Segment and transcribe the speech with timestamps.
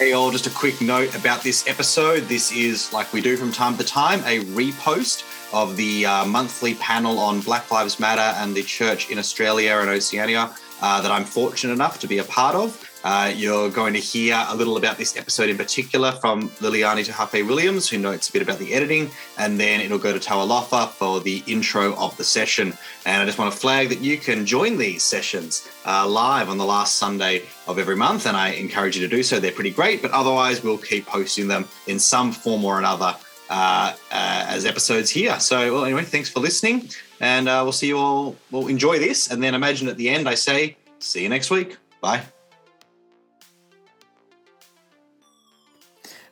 [0.00, 2.22] Hey, all, just a quick note about this episode.
[2.22, 6.72] This is, like we do from time to time, a repost of the uh, monthly
[6.76, 11.26] panel on Black Lives Matter and the church in Australia and Oceania uh, that I'm
[11.26, 12.82] fortunate enough to be a part of.
[13.04, 17.46] Uh, you're going to hear a little about this episode in particular from Liliani Tahape
[17.46, 21.20] Williams, who notes a bit about the editing, and then it'll go to Tawalofa for
[21.20, 22.74] the intro of the session.
[23.06, 26.58] And I just want to flag that you can join these sessions uh, live on
[26.58, 29.40] the last Sunday of every month, and I encourage you to do so.
[29.40, 33.16] They're pretty great, but otherwise, we'll keep posting them in some form or another
[33.48, 35.38] uh, uh, as episodes here.
[35.40, 38.36] So, well, anyway, thanks for listening, and uh, we'll see you all.
[38.50, 41.76] We'll enjoy this, and then imagine at the end I say, "See you next week."
[42.00, 42.22] Bye.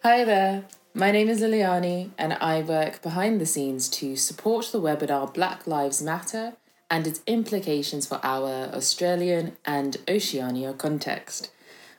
[0.04, 0.62] Hi there,
[0.94, 5.66] my name is Liliani, and I work behind the scenes to support the webinar Black
[5.66, 6.52] Lives Matter
[6.88, 11.50] and its implications for our Australian and Oceania context.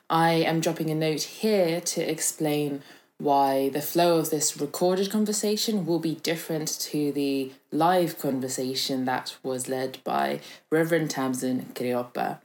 [0.10, 2.84] I am dropping a note here to explain
[3.18, 9.36] why the flow of this recorded conversation will be different to the live conversation that
[9.44, 10.40] was led by
[10.72, 12.40] Reverend Tamsin Kiriopa.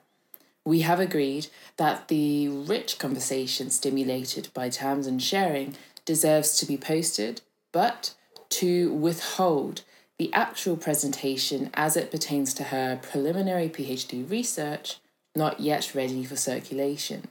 [0.64, 7.42] We have agreed that the rich conversation stimulated by Tamsin sharing deserves to be posted,
[7.72, 8.14] but
[8.50, 9.82] to withhold
[10.18, 14.98] the actual presentation as it pertains to her preliminary PhD research,
[15.34, 17.28] not yet ready for circulation.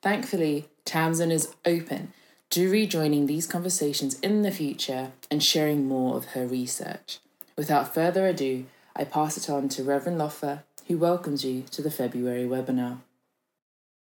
[0.00, 2.12] Thankfully, Tamsin is open
[2.50, 7.18] to rejoining these conversations in the future and sharing more of her research.
[7.56, 8.66] Without further ado,
[8.96, 12.98] I pass it on to Reverend Lofa who welcomes you to the February webinar.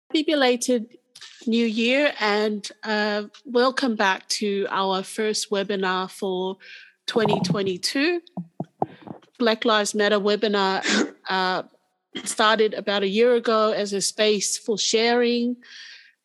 [0.09, 0.97] Happy belated
[1.45, 6.55] New Year and uh, welcome back to our first webinar for
[7.07, 8.21] 2022.
[9.37, 11.63] Black Lives Matter webinar uh,
[12.23, 15.57] started about a year ago as a space for sharing,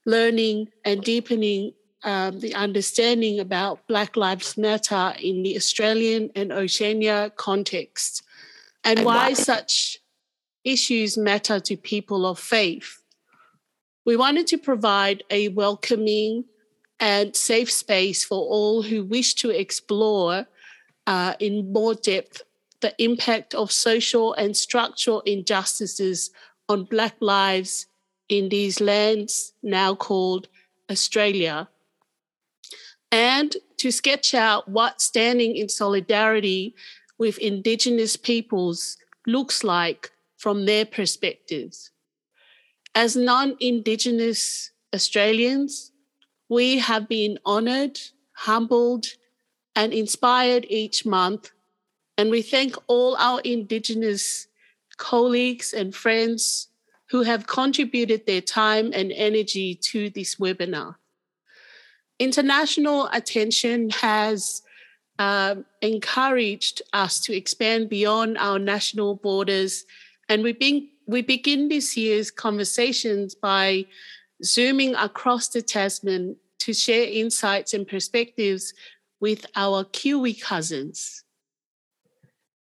[0.07, 1.73] learning, and deepening
[2.05, 8.23] um, the understanding about Black Lives Matter in the Australian and Oceania context,
[8.85, 9.99] and, and why, why such
[10.65, 13.03] issues matter to people of faith.
[14.05, 16.45] We wanted to provide a welcoming
[17.01, 20.47] and safe space for all who wish to explore
[21.07, 22.43] uh, in more depth
[22.81, 26.31] the impact of social and structural injustices
[26.69, 27.87] on Black lives
[28.29, 30.49] in these lands now called
[30.91, 31.69] Australia,
[33.11, 36.75] and to sketch out what standing in solidarity
[37.19, 38.97] with Indigenous peoples
[39.27, 40.11] looks like
[40.45, 41.91] from their perspectives.
[42.95, 45.91] As non Indigenous Australians,
[46.51, 47.99] we have been honored,
[48.33, 49.07] humbled,
[49.75, 51.51] and inspired each month.
[52.19, 54.47] And we thank all our Indigenous
[54.99, 56.69] colleagues and friends
[57.07, 60.97] who have contributed their time and energy to this webinar.
[62.19, 64.61] International attention has
[65.19, 69.87] uh, encouraged us to expand beyond our national borders
[70.29, 73.87] and we, we begin this year's conversations by
[74.43, 78.73] zooming across the Tasman to share insights and perspectives
[79.21, 81.25] with our Kiwi cousins.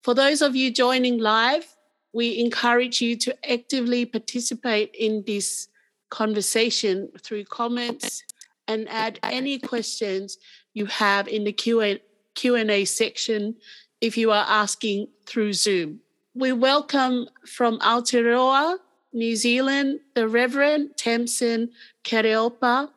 [0.02, 1.66] For those of you joining live,
[2.12, 5.68] we encourage you to actively participate in this
[6.10, 8.22] conversation through comments
[8.68, 10.38] and add any questions
[10.74, 13.56] you have in the Q&A section
[14.00, 16.00] if you are asking through Zoom
[16.34, 18.78] we welcome from Aotearoa,
[19.12, 21.70] New Zealand, the Reverend Tamsin
[22.02, 22.90] Kiriopa,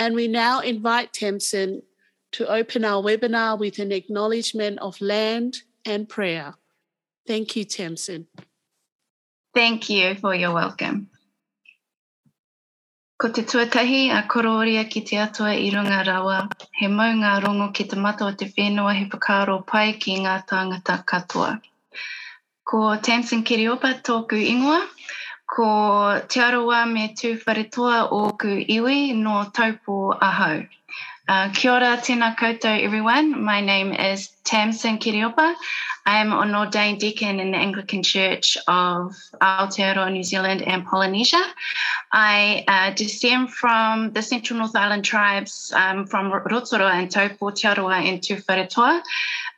[0.00, 1.82] and we now invite Tamsin
[2.32, 6.54] to open our webinar with an acknowledgement of land and prayer.
[7.24, 8.26] Thank you, Tamsin.
[9.54, 11.08] Thank you for your welcome.
[13.16, 17.72] Ko te tuatahi a kororia ki te atua i runga rawa, he mau ngā rongo
[17.72, 21.60] ki te mata o te whenua he pakaro pai ki ngā tāngata katoa.
[22.64, 24.86] Ko Tamsin Kiriopa tōku ingoa,
[25.46, 30.66] ko Te Arawa me tū wharetoa o ku iwi no taupo ahau.
[31.28, 33.42] Uh, kia ora tēnā koutou everyone.
[33.44, 35.54] My name is Tamsin Kiriopa.
[36.04, 41.42] I am an ordained deacon in the Anglican Church of Aotearoa, New Zealand and Polynesia.
[42.10, 47.68] I uh, descend from the Central North Island tribes um, from Rotorua and Taupo, Te
[47.68, 49.02] Arawa and Tuwharetoa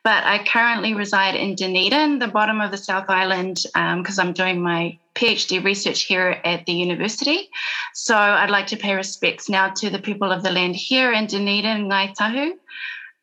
[0.05, 4.33] but I currently reside in Dunedin, the bottom of the South Island, because um, I'm
[4.35, 7.49] doing my PhD research here at the university.
[7.95, 11.27] So I'd like to pay respects now to the people of the land here in
[11.27, 12.53] Dunedin, Ngai Tahu.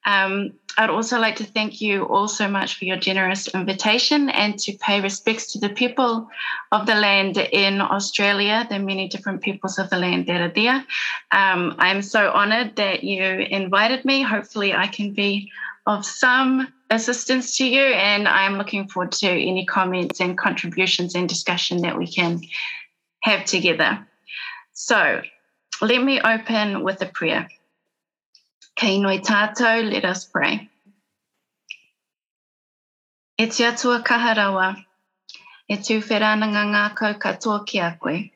[0.05, 4.57] Um, I'd also like to thank you all so much for your generous invitation and
[4.59, 6.29] to pay respects to the people
[6.71, 10.83] of the land in Australia, the many different peoples of the land that are there.
[11.31, 14.23] Um, I'm so honored that you invited me.
[14.23, 15.51] Hopefully, I can be
[15.85, 21.27] of some assistance to you, and I'm looking forward to any comments and contributions and
[21.27, 22.41] discussion that we can
[23.23, 24.07] have together.
[24.73, 25.21] So,
[25.81, 27.47] let me open with a prayer.
[28.75, 30.69] Kei noi let us pray.
[33.37, 34.75] E te atua kaharawa,
[35.67, 38.31] e tū ngā kau katoa ki a koe.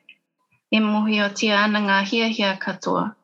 [0.72, 3.14] E mohi o ana ngā hia hia katoa.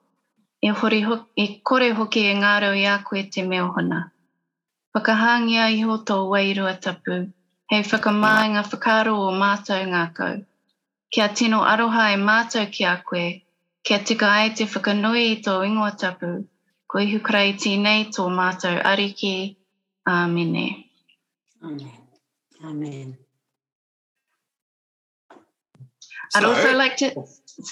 [0.63, 4.01] E, hori ho, e kore hoki e ngāro i a koe te meo hona.
[4.95, 7.19] Whakahangia i ho tō wairua tapu,
[7.73, 10.39] hei whakamai ngā whakaro o mātou ngā kau.
[11.13, 13.27] Kia tino aroha e mātou ki a koe,
[13.85, 16.33] kia tika ai te whakanui i tō ingoa tapu,
[16.93, 19.57] Ko i hukarai tēnei tō mātou ariki.
[20.05, 20.85] Āmene.
[21.63, 21.93] Amen.
[22.63, 23.17] Amen.
[26.35, 27.09] I'd So- also like to.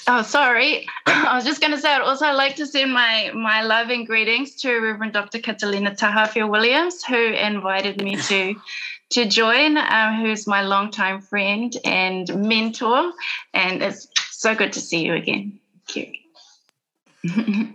[0.06, 0.86] Oh, sorry.
[1.06, 4.06] I was just going to say, I'd also like to send my my love and
[4.06, 5.38] greetings to Reverend Dr.
[5.38, 8.54] Catalina Tahafe Williams, who invited me to
[9.10, 13.12] to join, um, who's my longtime friend and mentor,
[13.52, 15.58] and it's so good to see you again.
[15.88, 16.14] Thank
[17.24, 17.74] you.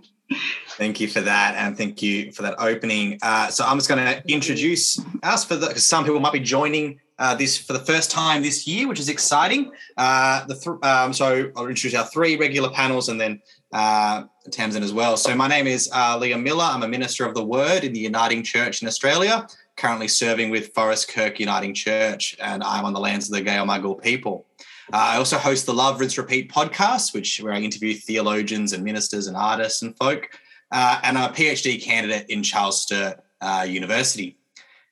[0.70, 3.18] Thank you for that, and thank you for that opening.
[3.22, 6.40] Uh, so I'm just going to introduce us for the because some people might be
[6.40, 9.72] joining uh, this for the first time this year, which is exciting.
[9.96, 13.40] Uh, the th- um, so I'll introduce our three regular panels and then
[13.72, 15.16] uh, Tamsin as well.
[15.16, 16.64] So my name is uh, Liam Miller.
[16.64, 19.46] I'm a minister of the Word in the Uniting Church in Australia,
[19.76, 24.02] currently serving with Forest Kirk Uniting Church, and I'm on the lands of the Gaelmagul
[24.02, 24.46] people.
[24.92, 28.84] Uh, I also host the Love Rinse Repeat podcast, which where I interview theologians and
[28.84, 30.30] ministers and artists and folk,
[30.70, 34.38] uh, and I'm a PhD candidate in Charles Sturt uh, University.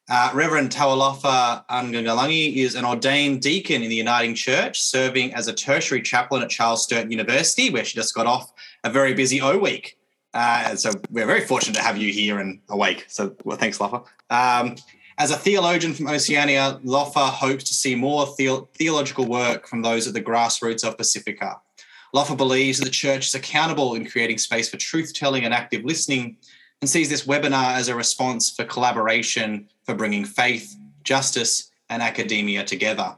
[0.06, 5.54] Uh, Reverend Tawalofa Angangalangi is an ordained deacon in the Uniting Church, serving as a
[5.54, 8.52] tertiary chaplain at Charles Sturt University, where she just got off
[8.84, 9.96] a very busy O week.
[10.34, 13.06] Uh, so we're very fortunate to have you here and awake.
[13.08, 14.04] So, well, thanks, Lofa.
[14.28, 14.76] Um,
[15.16, 20.06] as a theologian from Oceania, Lofa hopes to see more theo- theological work from those
[20.06, 21.60] at the grassroots of Pacifica.
[22.14, 25.82] Lofa believes that the church is accountable in creating space for truth telling and active
[25.84, 26.36] listening
[26.84, 32.62] and sees this webinar as a response for collaboration for bringing faith, justice, and academia
[32.62, 33.16] together.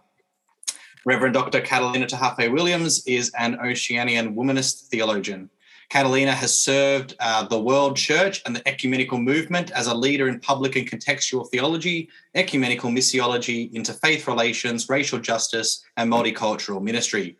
[1.04, 1.60] Reverend Dr.
[1.60, 5.50] Catalina Tahafe Williams is an Oceanian womanist theologian.
[5.88, 10.38] Catalina has served uh, the world church and the ecumenical movement as a leader in
[10.38, 17.36] public and contextual theology, ecumenical missiology, interfaith relations, racial justice, and multicultural ministry.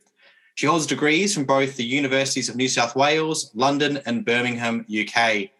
[0.57, 5.51] She holds degrees from both the universities of New South Wales, London, and Birmingham, UK.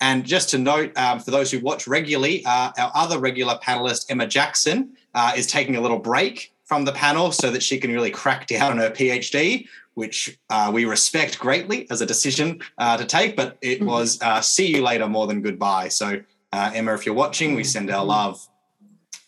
[0.00, 4.06] And just to note, um, for those who watch regularly, uh, our other regular panelist,
[4.10, 7.92] Emma Jackson, uh, is taking a little break from the panel so that she can
[7.92, 12.96] really crack down on her PhD, which uh, we respect greatly as a decision uh,
[12.96, 13.36] to take.
[13.36, 15.88] But it was uh, see you later more than goodbye.
[15.88, 16.20] So,
[16.52, 18.46] uh, Emma, if you're watching, we send our love.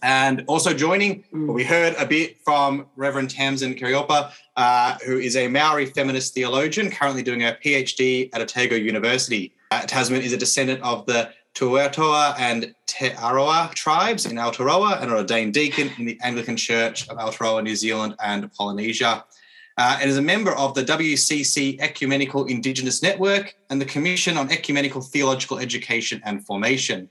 [0.02, 5.48] And also joining, we heard a bit from Reverend Tamsin Kiriopa, uh, who is a
[5.48, 9.54] Maori feminist theologian currently doing her PhD at Otago University.
[9.70, 15.10] Uh, Tamsin is a descendant of the Tuwharetoa and Te Arawa tribes in Aotearoa and
[15.10, 19.24] an ordained deacon in the Anglican Church of Aotearoa, New Zealand and Polynesia.
[19.76, 24.50] Uh, and is a member of the WCC Ecumenical Indigenous Network and the Commission on
[24.50, 27.08] Ecumenical Theological Education and Formation.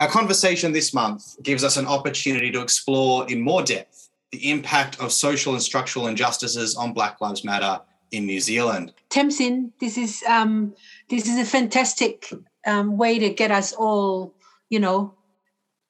[0.00, 5.00] Our conversation this month gives us an opportunity to explore in more depth the impact
[5.00, 7.80] of social and structural injustices on Black Lives Matter
[8.10, 8.92] in New Zealand.
[9.08, 10.74] Tamsin, this is um,
[11.08, 12.32] this is a fantastic
[12.66, 14.34] um, way to get us all,
[14.68, 15.14] you know,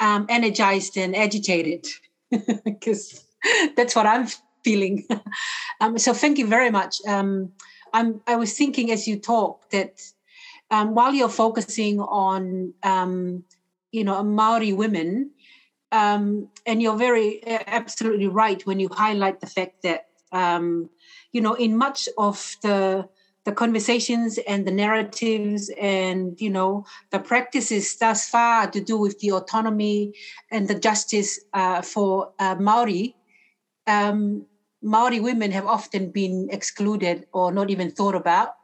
[0.00, 1.86] um, energized and agitated,
[2.64, 3.24] because
[3.76, 4.26] that's what I'm
[4.62, 5.06] feeling.
[5.80, 7.00] um, so thank you very much.
[7.06, 7.52] Um,
[7.94, 10.00] I'm I was thinking as you talk that
[10.70, 13.44] um, while you're focusing on um,
[13.90, 15.30] you know Maori women,
[15.92, 20.08] and you're very absolutely right when you highlight the fact that
[21.32, 23.08] you know in much of the
[23.46, 29.20] the conversations and the narratives and you know the practices thus far to do with
[29.20, 30.12] the autonomy
[30.50, 33.14] and the justice uh, for uh, Maori.
[33.86, 34.46] Um,
[34.82, 38.56] Maori women have often been excluded or not even thought about,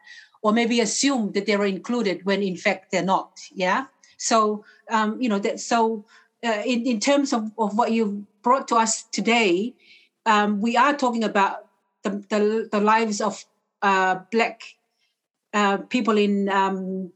[0.42, 3.38] or maybe assumed that they were included when in fact they're not.
[3.54, 3.86] Yeah.
[4.18, 5.60] So um, you know that.
[5.60, 6.04] So
[6.44, 9.74] uh, in in terms of, of what you've brought to us today,
[10.26, 11.66] um, we are talking about
[12.02, 13.44] the the, the lives of
[13.82, 14.62] uh, black
[15.52, 17.12] uh, people in um,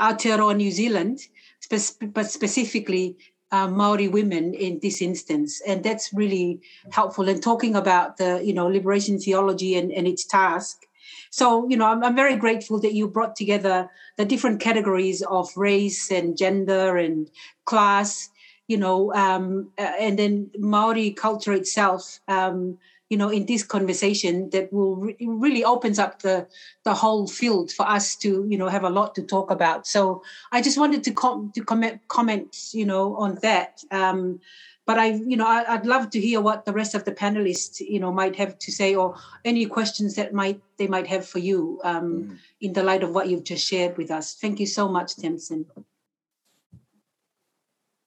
[0.00, 1.20] Aotearoa New Zealand,
[1.60, 3.16] spe- but specifically
[3.52, 7.28] uh, Maori women in this instance, and that's really helpful.
[7.28, 10.82] And talking about the you know liberation theology and, and its task.
[11.30, 15.56] So you know, I'm, I'm very grateful that you brought together the different categories of
[15.56, 17.30] race and gender and
[17.64, 18.30] class.
[18.68, 22.18] You know, um, and then Maori culture itself.
[22.26, 22.78] Um,
[23.08, 26.46] you know in this conversation that will re- really opens up the
[26.84, 30.22] the whole field for us to you know have a lot to talk about so
[30.52, 34.40] i just wanted to com- to comment comment you know on that um,
[34.86, 37.80] but i you know I, would love to hear what the rest of the panelists
[37.80, 41.38] you know might have to say or any questions that might they might have for
[41.38, 42.38] you um, mm.
[42.60, 45.66] in the light of what you've just shared with us thank you so much Tamsin.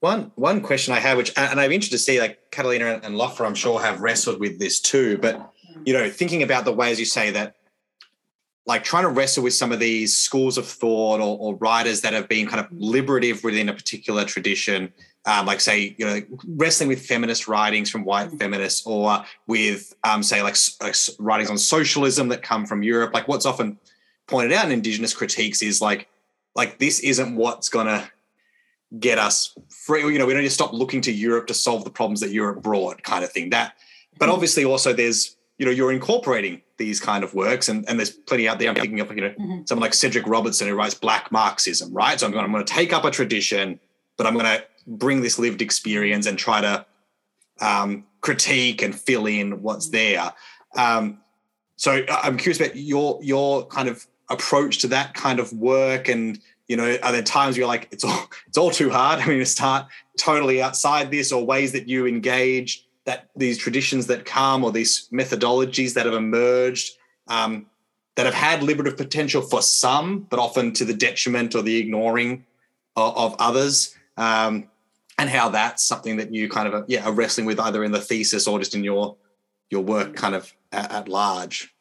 [0.01, 3.46] One one question I have, which and I'm interested to see, like Catalina and Lofa,
[3.46, 5.18] I'm sure have wrestled with this too.
[5.18, 5.51] But
[5.86, 7.58] you know, thinking about the ways you say that,
[8.65, 12.13] like trying to wrestle with some of these schools of thought or, or writers that
[12.13, 14.94] have been kind of liberative within a particular tradition,
[15.25, 20.24] um, like say, you know, wrestling with feminist writings from white feminists, or with um,
[20.24, 23.13] say like, like writings on socialism that come from Europe.
[23.13, 23.77] Like what's often
[24.27, 26.08] pointed out in Indigenous critiques is like,
[26.56, 28.10] like this isn't what's gonna
[28.98, 30.01] get us free.
[30.01, 32.31] You know, we don't need to stop looking to Europe to solve the problems that
[32.31, 33.51] Europe brought, kind of thing.
[33.51, 33.75] That,
[34.17, 34.34] but mm-hmm.
[34.34, 38.48] obviously also there's you know you're incorporating these kind of works, and, and there's plenty
[38.48, 38.69] out there.
[38.69, 39.62] I'm thinking of you know mm-hmm.
[39.65, 42.19] someone like Cedric Robinson who writes Black Marxism, right?
[42.19, 43.79] So I'm going I'm going to take up a tradition,
[44.17, 46.86] but I'm going to bring this lived experience and try to
[47.62, 50.15] um, critique and fill in what's mm-hmm.
[50.15, 50.34] there.
[50.75, 51.19] Um,
[51.75, 56.39] so I'm curious about your your kind of approach to that kind of work and
[56.70, 59.40] you know are there times you're like it's all it's all too hard i mean
[59.40, 64.64] to start totally outside this or ways that you engage that these traditions that come
[64.64, 66.94] or these methodologies that have emerged
[67.28, 67.66] um,
[68.16, 72.46] that have had liberative potential for some but often to the detriment or the ignoring
[72.96, 74.70] of, of others um,
[75.18, 78.02] and how that's something that you kind of yeah are wrestling with either in the
[78.02, 79.16] thesis or just in your
[79.70, 81.74] your work kind of at, at large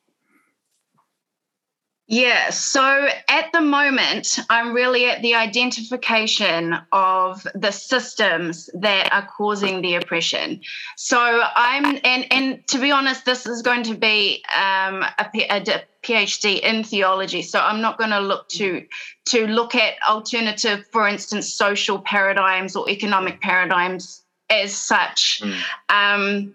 [2.11, 9.29] yeah, so at the moment, I'm really at the identification of the systems that are
[9.37, 10.63] causing the oppression.
[10.97, 11.19] So
[11.55, 16.61] I'm, and and to be honest, this is going to be um, a, a PhD
[16.61, 17.43] in theology.
[17.43, 18.87] So I'm not going to look to
[19.27, 25.43] to look at alternative, for instance, social paradigms or economic paradigms as such.
[25.45, 25.61] Mm.
[25.91, 26.55] Um,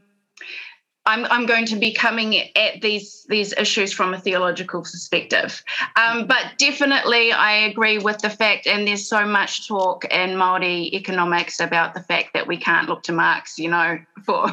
[1.06, 5.64] I'm, I'm going to be coming at these these issues from a theological perspective.
[5.96, 10.94] Um, but definitely, I agree with the fact, and there's so much talk in Maori
[10.94, 14.48] economics about the fact that we can't look to Marx, you know, for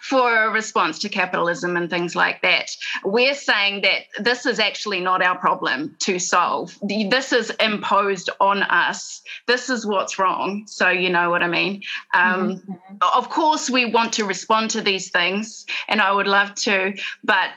[0.00, 2.70] for a response to capitalism and things like that.
[3.04, 6.76] We're saying that this is actually not our problem to solve.
[6.82, 9.22] This is imposed on us.
[9.46, 10.64] This is what's wrong.
[10.66, 11.82] So you know what I mean.
[12.14, 12.72] Um, mm-hmm.
[13.14, 17.50] Of course, we want to respond to these things and I would love to, but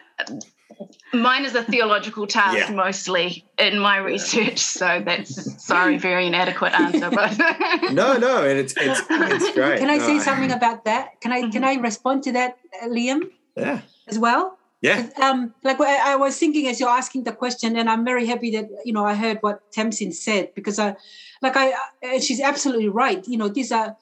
[1.13, 2.75] mine is a theological task yeah.
[2.75, 7.38] mostly in my research so that's sorry very inadequate answer but
[7.91, 9.79] no no and it's it's, it's great.
[9.79, 11.19] Can i no, say something about that?
[11.22, 11.51] Can i mm-hmm.
[11.51, 13.31] can i respond to that liam?
[13.55, 13.81] Yeah.
[14.07, 14.57] As well?
[14.81, 15.10] Yeah.
[15.22, 18.51] Um like I, I was thinking as you're asking the question and i'm very happy
[18.51, 20.96] that you know i heard what tamsin said because i
[21.41, 21.74] like i
[22.19, 23.25] she's absolutely right.
[23.27, 23.96] You know these are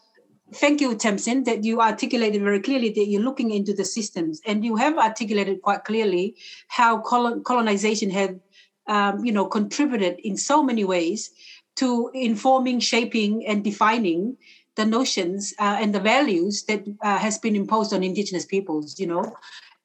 [0.54, 4.64] Thank you, Tamsin, that you articulated very clearly that you're looking into the systems, and
[4.64, 6.36] you have articulated quite clearly
[6.68, 8.40] how colonization had,
[8.88, 11.32] um, you know, contributed in so many ways
[11.78, 14.38] to informing, shaping, and defining
[14.76, 19.00] the notions uh, and the values that uh, has been imposed on Indigenous peoples.
[19.00, 19.36] You know,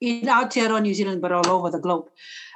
[0.00, 2.08] in Aotearoa, New Zealand, but all over the globe.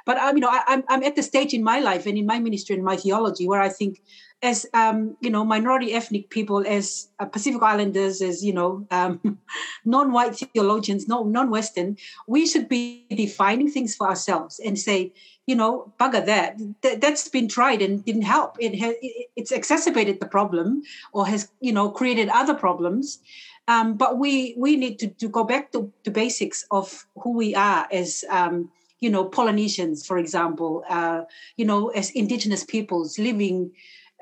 [0.05, 2.27] But um, you know, I, I'm I'm at the stage in my life and in
[2.27, 4.01] my ministry and my theology where I think
[4.41, 9.39] as um, you know minority ethnic people as uh, pacific islanders as you know um,
[9.85, 15.11] non-white theologians no non-western we should be defining things for ourselves and say
[15.47, 18.57] you know bugger that Th- that's been tried and didn't help.
[18.59, 18.95] It has
[19.35, 23.19] it's exacerbated the problem or has you know created other problems.
[23.67, 27.55] Um, but we we need to, to go back to, the basics of who we
[27.55, 31.21] are as um, you know polynesians for example uh,
[31.57, 33.71] you know as indigenous peoples living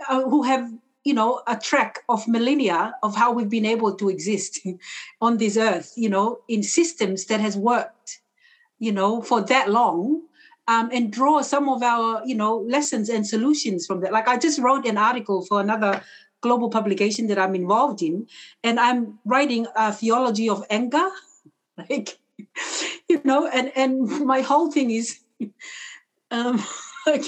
[0.10, 0.72] uh, who have
[1.04, 4.60] you know a track of millennia of how we've been able to exist
[5.22, 8.22] on this earth you know in systems that has worked
[8.80, 10.22] you know for that long
[10.68, 14.14] um, and draw some of our you know lessons and solutions from that.
[14.14, 16.02] Like i just wrote an article for another
[16.42, 18.28] global publication that i'm involved in
[18.64, 21.10] and i'm writing a theology of anger
[21.90, 22.18] like
[23.10, 25.20] you know and and my whole thing is
[26.34, 26.64] um
[27.08, 27.26] like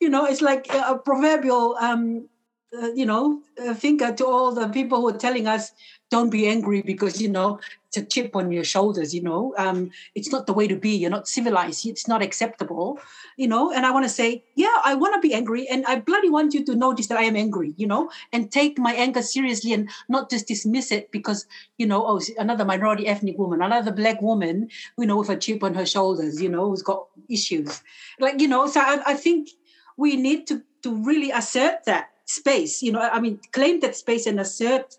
[0.00, 2.28] you know it's like a proverbial um
[2.76, 3.40] uh, you know,
[3.78, 5.72] finger to all the people who are telling us,
[6.10, 9.54] don't be angry because, you know, it's a chip on your shoulders, you know.
[9.56, 10.90] Um, it's not the way to be.
[10.90, 11.86] You're not civilized.
[11.86, 12.98] It's not acceptable,
[13.38, 13.72] you know.
[13.72, 15.66] And I want to say, yeah, I want to be angry.
[15.68, 18.78] And I bloody want you to notice that I am angry, you know, and take
[18.78, 21.46] my anger seriously and not just dismiss it because,
[21.78, 24.68] you know, oh, another minority ethnic woman, another black woman,
[24.98, 27.82] you know, with a chip on her shoulders, you know, who's got issues.
[28.20, 29.48] Like, you know, so I, I think
[29.96, 34.26] we need to, to really assert that space you know i mean claim that space
[34.26, 34.98] and assert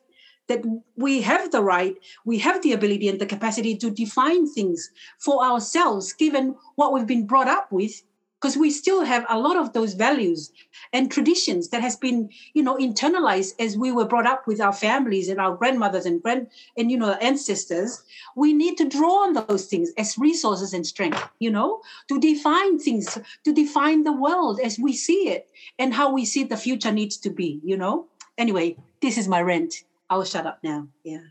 [0.49, 0.65] that
[0.97, 5.43] we have the right we have the ability and the capacity to define things for
[5.43, 8.03] ourselves given what we've been brought up with
[8.39, 10.51] because we still have a lot of those values
[10.93, 14.73] and traditions that has been you know internalized as we were brought up with our
[14.73, 18.03] families and our grandmothers and grand and you know ancestors.
[18.35, 22.79] We need to draw on those things as resources and strength you know to define
[22.79, 26.91] things to define the world as we see it and how we see the future
[26.91, 28.07] needs to be you know?
[28.37, 30.87] Anyway this is my rent i'll shut up now.
[31.03, 31.21] Yeah.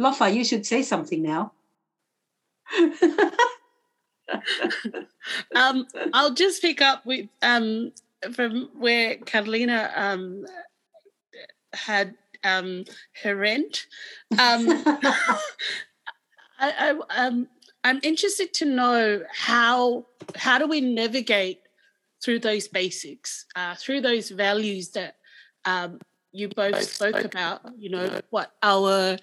[0.00, 1.52] Lofa you should say something now.
[5.54, 7.92] Um, I'll just pick up with um,
[8.32, 10.46] from where Catalina um,
[11.72, 12.14] had
[12.44, 12.84] um,
[13.22, 13.86] her rent.
[14.32, 14.66] Um,
[16.58, 17.48] I, I, um,
[17.84, 21.60] I'm interested to know how how do we navigate
[22.22, 25.16] through those basics, uh, through those values that
[25.64, 26.00] um,
[26.36, 27.62] you both spoke about.
[27.78, 29.18] You know what our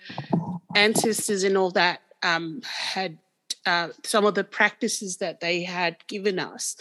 [0.76, 3.18] ancestors and all that um, had
[3.66, 6.76] uh, some of the practices that they had given us.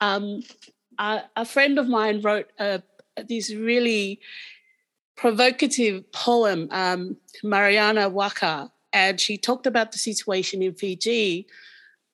[0.00, 0.42] Um,
[0.98, 2.82] a, a, friend of mine wrote a,
[3.28, 4.20] this really
[5.16, 11.46] provocative poem, um, Mariana Waka, and she talked about the situation in Fiji,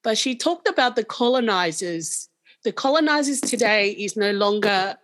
[0.02, 2.28] but she talked about the colonizers.
[2.62, 4.96] The colonizers today is no longer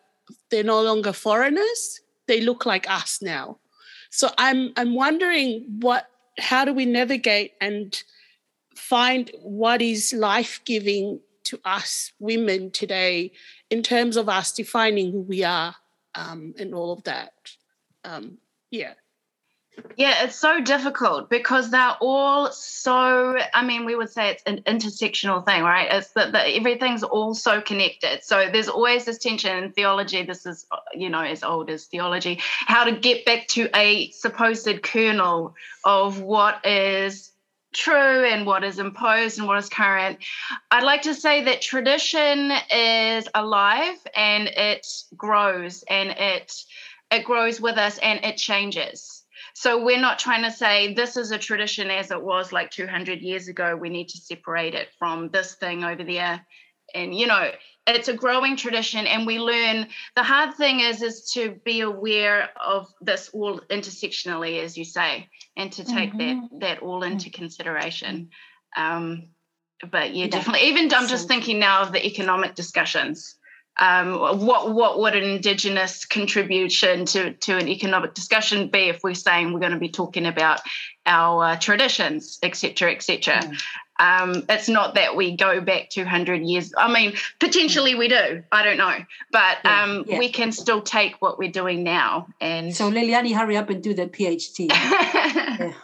[0.51, 2.01] they're no longer foreigners.
[2.31, 3.59] They look like us now.
[4.11, 6.09] So I'm I'm wondering what
[6.39, 8.01] how do we navigate and
[8.77, 13.33] find what is life giving to us women today
[13.69, 15.75] in terms of us defining who we are
[16.15, 17.33] um, and all of that.
[18.05, 18.39] Um,
[18.71, 18.95] yeah.
[19.97, 23.37] Yeah, it's so difficult because they're all so.
[23.55, 25.89] I mean, we would say it's an intersectional thing, right?
[25.91, 28.25] It's that, that everything's all so connected.
[28.25, 30.23] So there's always this tension in theology.
[30.23, 32.41] This is, you know, as old as theology.
[32.43, 37.31] How to get back to a supposed kernel of what is
[37.73, 40.19] true and what is imposed and what is current.
[40.71, 46.53] I'd like to say that tradition is alive and it grows and it
[47.13, 49.20] it grows with us and it changes.
[49.61, 53.21] So we're not trying to say this is a tradition as it was like 200
[53.21, 53.77] years ago.
[53.77, 56.47] We need to separate it from this thing over there.
[56.95, 57.51] And you know,
[57.87, 62.49] it's a growing tradition and we learn the hard thing is is to be aware
[62.65, 66.59] of this all intersectionally as you say and to take mm-hmm.
[66.59, 67.43] that that all into mm-hmm.
[67.43, 68.31] consideration
[68.79, 69.29] um,
[69.91, 73.37] but yeah, yeah, definitely even i'm just thinking now of the economic discussions
[73.79, 79.15] um, what what would an indigenous contribution to to an economic discussion be if we're
[79.15, 80.61] saying we're going to be talking about
[81.07, 83.63] our uh, traditions etc etc mm.
[84.01, 86.73] Um, it's not that we go back 200 years.
[86.77, 88.43] I mean, potentially we do.
[88.51, 88.97] I don't know.
[89.31, 90.19] But um, yeah, yeah.
[90.19, 92.27] we can still take what we're doing now.
[92.41, 94.69] And So, Liliani, hurry up and do that PhD.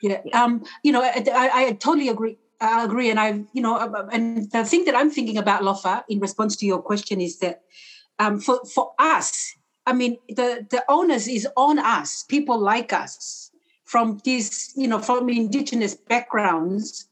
[0.00, 0.20] yeah.
[0.24, 0.42] yeah.
[0.44, 2.38] Um, you know, I, I, I totally agree.
[2.60, 3.10] I agree.
[3.10, 3.78] And I, you know,
[4.12, 7.62] and the thing that I'm thinking about, Lofa, in response to your question is that
[8.18, 9.54] um, for, for us,
[9.86, 13.50] I mean, the, the onus is on us, people like us
[13.84, 17.06] from these, you know, from indigenous backgrounds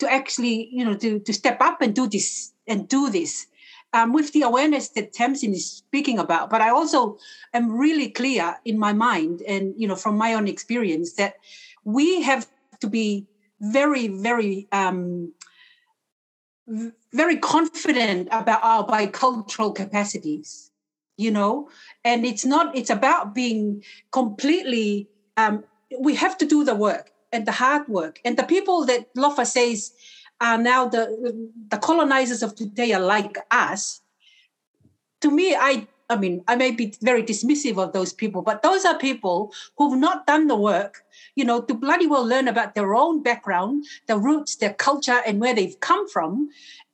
[0.00, 3.46] to actually, you know, to, to step up and do this and do this
[3.92, 6.50] um, with the awareness that Tamsin is speaking about.
[6.50, 7.18] But I also
[7.54, 11.34] am really clear in my mind and, you know, from my own experience that
[11.84, 12.46] we have
[12.80, 13.26] to be
[13.60, 15.32] very, very, um,
[17.12, 20.70] very confident about our bicultural capacities,
[21.16, 21.68] you know,
[22.04, 25.64] and it's not, it's about being completely um,
[25.98, 28.18] we have to do the work and the hard work.
[28.24, 29.92] And the people that Lofa says
[30.40, 34.00] are now the the colonizers of today are like us.
[35.22, 38.84] To me, I I mean, I may be very dismissive of those people, but those
[38.84, 42.94] are people who've not done the work, you know, to bloody well learn about their
[42.94, 46.48] own background, their roots, their culture, and where they've come from,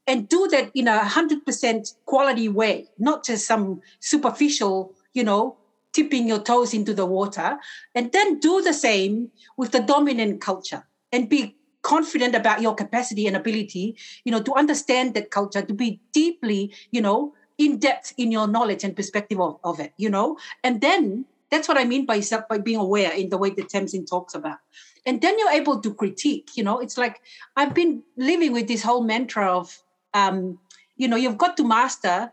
[0.06, 5.56] and do that in a hundred percent quality way, not just some superficial, you know,
[5.94, 7.56] tipping your toes into the water
[7.94, 13.26] and then do the same with the dominant culture and be confident about your capacity
[13.26, 18.14] and ability you know to understand that culture to be deeply you know in depth
[18.16, 20.38] in your knowledge and perspective of, of it, you know?
[20.62, 24.06] And then that's what I mean by by being aware in the way that Tamsin
[24.06, 24.58] talks about.
[25.06, 27.20] And then you're able to critique, you know, it's like
[27.56, 29.82] I've been living with this whole mantra of
[30.14, 30.58] um,
[30.96, 32.32] you know, you've got to master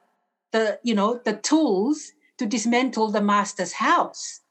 [0.52, 4.42] the, you know, the tools to dismantle the master's house,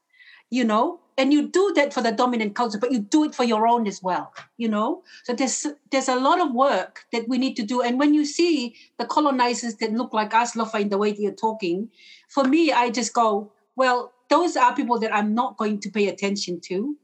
[0.49, 3.43] you know, and you do that for the dominant culture but you do it for
[3.43, 5.03] your own as well you know?
[5.23, 7.81] So there's there's a lot of work that we need to do.
[7.81, 11.21] And when you see the colonizers that look like us lofa in the way that
[11.21, 11.89] you're talking
[12.29, 16.07] for me i just go well those are people that i'm not going to pay
[16.07, 16.97] attention to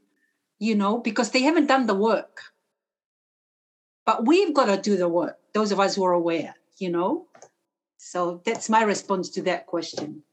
[0.60, 2.42] you know because they haven't done the work.
[4.06, 7.26] But we've got to do the work those of us who are aware you know?
[7.98, 10.24] So that's my response to that question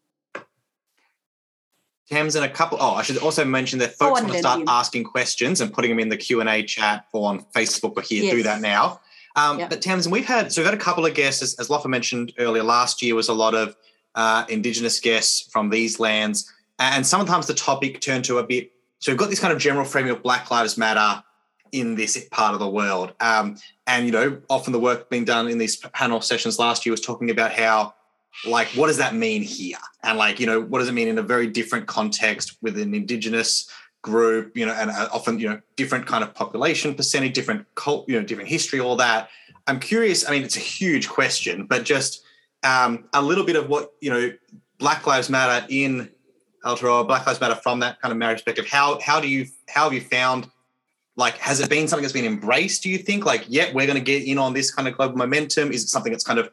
[2.11, 2.79] Tams and a couple.
[2.81, 5.99] Oh, I should also mention that folks want to start asking questions and putting them
[5.99, 8.25] in the Q and A chat or on Facebook or here.
[8.25, 8.35] Yes.
[8.35, 9.01] Do that now.
[9.37, 9.71] Um, yep.
[9.71, 12.33] But Tamsin, we've had so we've had a couple of guests, as, as Lofa mentioned
[12.39, 12.63] earlier.
[12.63, 13.75] Last year was a lot of
[14.15, 18.73] uh, Indigenous guests from these lands, and sometimes the topic turned to a bit.
[18.99, 21.23] So we've got this kind of general framing of Black Lives Matter
[21.73, 25.49] in this part of the world, um, and you know, often the work being done
[25.49, 27.95] in these panel sessions last year was talking about how
[28.47, 31.19] like what does that mean here and like you know what does it mean in
[31.19, 33.71] a very different context with an indigenous
[34.03, 38.09] group you know and uh, often you know different kind of population percentage different cult
[38.09, 39.29] you know different history all that
[39.67, 42.23] i'm curious i mean it's a huge question but just
[42.65, 44.33] um, a little bit of what you know
[44.79, 46.11] black lives matter in
[46.65, 48.67] Aotearoa, Black Lives Matter from that kind of Maori perspective.
[48.67, 50.51] How how do you how have you found
[51.17, 52.83] like has it been something that's been embraced?
[52.83, 55.17] Do you think like yeah we're going to get in on this kind of global
[55.17, 55.73] momentum?
[55.73, 56.51] Is it something that's kind of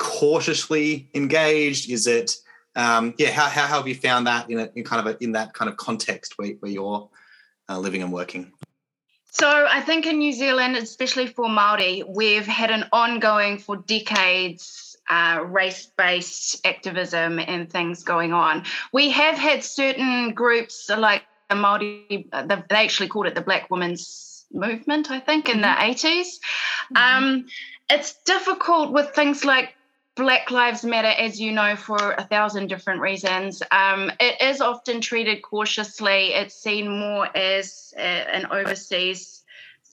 [0.00, 1.88] cautiously engaged?
[1.90, 2.36] Is it,
[2.74, 5.32] um, yeah, how, how have you found that in, a, in kind of a, in
[5.32, 7.08] that kind of context where, where you're
[7.68, 8.50] uh, living and working?
[9.32, 14.96] So I think in New Zealand, especially for Maori, we've had an ongoing for decades
[15.08, 18.64] uh, race-based activism and things going on.
[18.92, 24.46] We have had certain groups like the Maori, they actually called it the Black Women's
[24.52, 25.90] Movement, I think, in mm-hmm.
[25.90, 26.38] the 80s.
[26.94, 26.96] Mm-hmm.
[26.96, 27.46] Um,
[27.90, 29.74] it's difficult with things like
[30.20, 33.62] Black Lives Matter, as you know, for a thousand different reasons.
[33.70, 36.34] Um, it is often treated cautiously.
[36.34, 39.42] It's seen more as a, an overseas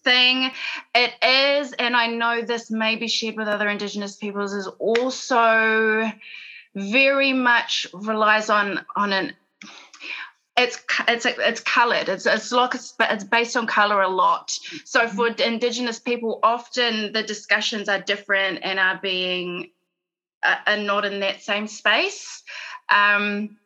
[0.04, 0.52] thing.
[0.94, 6.12] It is, and I know this may be shared with other Indigenous peoples, is also
[6.76, 9.34] very much relies on on an
[10.58, 12.10] it's it's it's coloured.
[12.10, 14.52] It's it's like it's, based on colour a lot.
[14.84, 15.30] So for.
[15.30, 19.70] Indigenous people, often the discussions are different and are being
[20.43, 22.43] are not in that same space.
[22.89, 23.58] Um,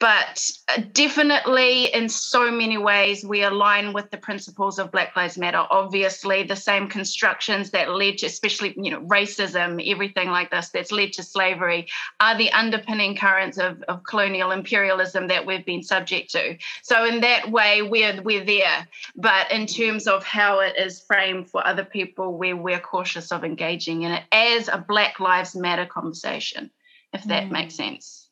[0.00, 5.36] but uh, definitely in so many ways we align with the principles of black lives
[5.36, 5.62] matter.
[5.70, 10.90] Obviously the same constructions that led to especially you know racism everything like this that's
[10.90, 11.86] led to slavery
[12.18, 16.56] are the underpinning currents of, of colonial imperialism that we've been subject to.
[16.82, 18.88] So in that way we're we're there.
[19.16, 23.44] But in terms of how it is framed for other people we're, we're cautious of
[23.44, 26.70] engaging in it as a black lives matter conversation
[27.12, 27.50] if that mm.
[27.50, 28.28] makes sense.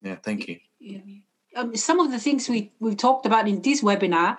[0.00, 0.60] Yeah thank you
[1.56, 4.38] um, some of the things we, we've talked about in this webinar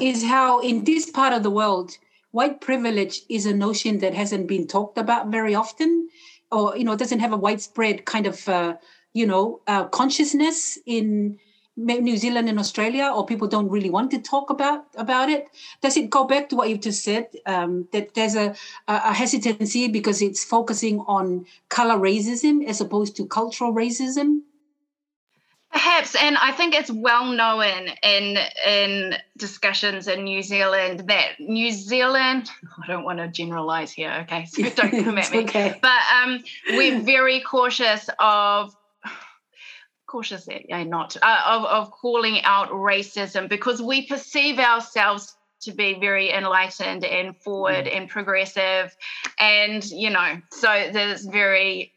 [0.00, 1.96] is how in this part of the world,
[2.30, 6.08] white privilege is a notion that hasn't been talked about very often
[6.52, 8.76] or, you know, doesn't have a widespread kind of, uh,
[9.12, 11.38] you know, uh, consciousness in
[11.76, 15.48] New Zealand and Australia, or people don't really want to talk about about it.
[15.80, 18.54] Does it go back to what you've just said um, that there's a,
[18.86, 24.42] a hesitancy because it's focusing on color racism as opposed to cultural racism?
[25.72, 31.70] Perhaps, and I think it's well known in in discussions in New Zealand that New
[31.70, 32.50] Zealand.
[32.82, 34.46] I don't want to generalize here, okay?
[34.46, 35.44] So don't come at me.
[35.44, 35.78] Okay.
[35.80, 38.74] But um, we're very cautious of
[40.10, 45.94] cautious, yeah, not uh, of of calling out racism because we perceive ourselves to be
[46.00, 47.96] very enlightened and forward mm.
[47.96, 48.96] and progressive,
[49.38, 51.92] and you know, so there's very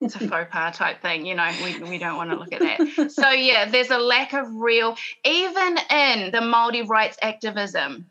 [0.00, 2.60] it's a faux pas type thing, you know, we, we don't want to look at
[2.60, 3.10] that.
[3.12, 8.10] so, yeah, there's a lack of real, even in the Māori rights activism,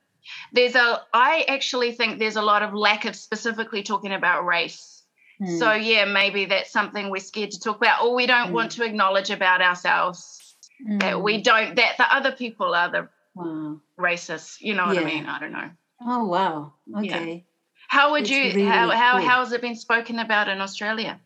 [0.51, 5.03] there's a, I actually think there's a lot of lack of specifically talking about race.
[5.39, 5.59] Mm.
[5.59, 8.53] So, yeah, maybe that's something we're scared to talk about, or we don't mm.
[8.53, 10.55] want to acknowledge about ourselves
[10.87, 10.99] mm.
[11.01, 11.41] that we hmm.
[11.41, 13.79] don't, that the other people are the wow.
[13.99, 14.59] racists.
[14.59, 15.01] You know what yeah.
[15.01, 15.25] I mean?
[15.27, 15.69] I don't know.
[16.01, 16.73] Oh, wow.
[16.97, 17.33] Okay.
[17.33, 17.39] Yeah.
[17.87, 19.27] How would it's you, really how, how, cool.
[19.27, 21.19] how has it been spoken about in Australia?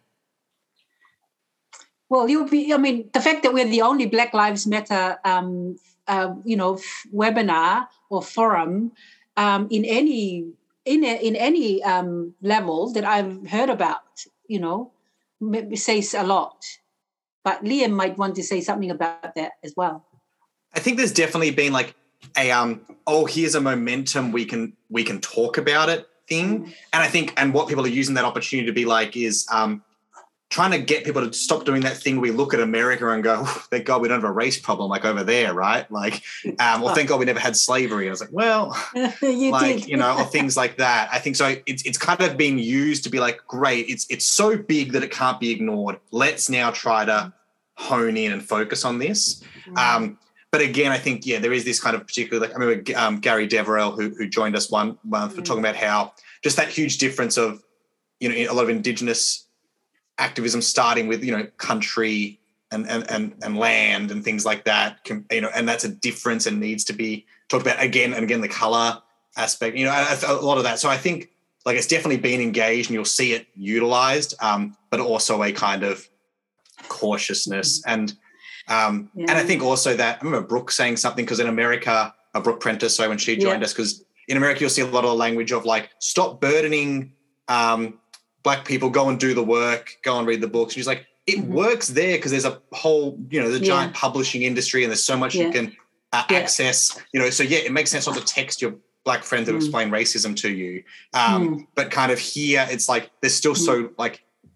[2.10, 2.74] Well, you'll be.
[2.74, 6.76] I mean, the fact that we're the only Black Lives Matter, um, uh, you know,
[6.76, 8.91] f- webinar or forum
[9.38, 10.52] um, in any
[10.86, 14.02] in a, in any um, level that I've heard about,
[14.48, 14.91] you know,
[15.39, 16.65] maybe says a lot.
[17.43, 20.04] But Liam might want to say something about that as well.
[20.74, 21.95] I think there's definitely been like
[22.38, 26.74] a um oh here's a momentum we can we can talk about it thing, Mm.
[26.93, 29.84] and I think and what people are using that opportunity to be like is um
[30.49, 33.23] trying to get people to stop doing that thing where we look at America and
[33.23, 35.89] go, "Oh, thank God we don't have a race problem like over there, right?
[35.91, 36.23] Like,
[36.59, 38.07] um, or thank God we never had slavery.
[38.07, 38.75] I was like, well,
[39.21, 39.88] you like did.
[39.89, 43.03] you know or things like that i think so it's, it's kind of being used
[43.03, 46.71] to be like great it's it's so big that it can't be ignored let's now
[46.71, 47.31] try to
[47.75, 49.43] hone in and focus on this
[49.75, 50.17] um
[50.51, 53.19] but again i think yeah there is this kind of particular like i remember um,
[53.19, 55.45] Garry Deverell who, who joined us one month for Mm.
[55.45, 57.62] talking about how just that huge difference of
[58.19, 59.45] you know a lot of indigenous
[60.19, 62.39] activism starting with you know country
[62.71, 65.89] and and and, and land and things like that can, you know and that's a
[65.89, 69.01] difference and needs to be talked about again and again the color
[69.38, 70.77] aspect you know a, a lot of that.
[70.79, 71.29] So i think
[71.65, 75.84] like it's definitely been engaged and you'll see it utilized um, but also a kind
[75.84, 76.08] of
[76.88, 77.82] cautiousness.
[77.86, 78.13] And
[78.67, 82.39] um, and i think also that i remember brooke saying something because in america uh,
[82.39, 83.65] Brooke Prentis so when she joined Yeah.
[83.65, 87.13] us because in america you'll see a lot of the language of like stop burdening
[87.47, 87.99] um,
[88.49, 91.38] black people go and do the work go and read the books she's like it
[91.38, 91.49] Mhm.
[91.49, 93.73] works there because there's a whole you know the Yeah.
[93.73, 95.65] giant publishing industry and there's so much you can
[96.13, 96.38] uh, Yeah.
[96.39, 98.73] access you know so yeah it makes sense not to text your
[99.05, 99.57] black friend to Mm.
[99.57, 100.83] explain racism to you
[101.13, 104.15] um, but kind of here it's like there's still so like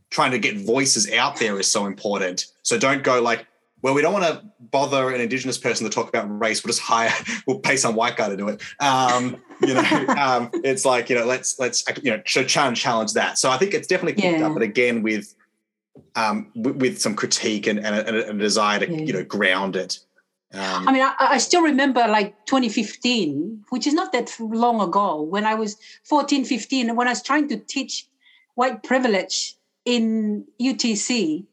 [0.10, 3.46] trying to get voices out there is so important so don't go like
[3.84, 6.82] well we don't want to bother an indigenous person to talk about race we'll just
[6.82, 7.12] hire
[7.48, 9.82] we'll pay some white guy to do it um, you know
[10.18, 13.58] um, it's like you know let's let's you know so challenge challenge that so i
[13.58, 14.48] think it's definitely picked Yeah.
[14.48, 15.36] up but again with
[16.16, 18.98] um, with, with some critique and, and, a, and a desire to Yeah.
[19.02, 20.00] you know ground it
[20.56, 25.20] um, I mean, I, I still remember like 2015, which is not that long ago,
[25.20, 28.08] when I was 14, 15, when I was trying to teach
[28.54, 31.48] white privilege in UTC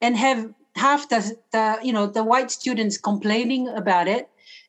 [0.00, 4.28] and have half the, the you know, the white students complaining about it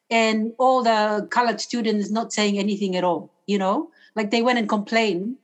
[0.09, 4.59] and all the colored students not saying anything at all, you know, like they went
[4.59, 5.37] and complained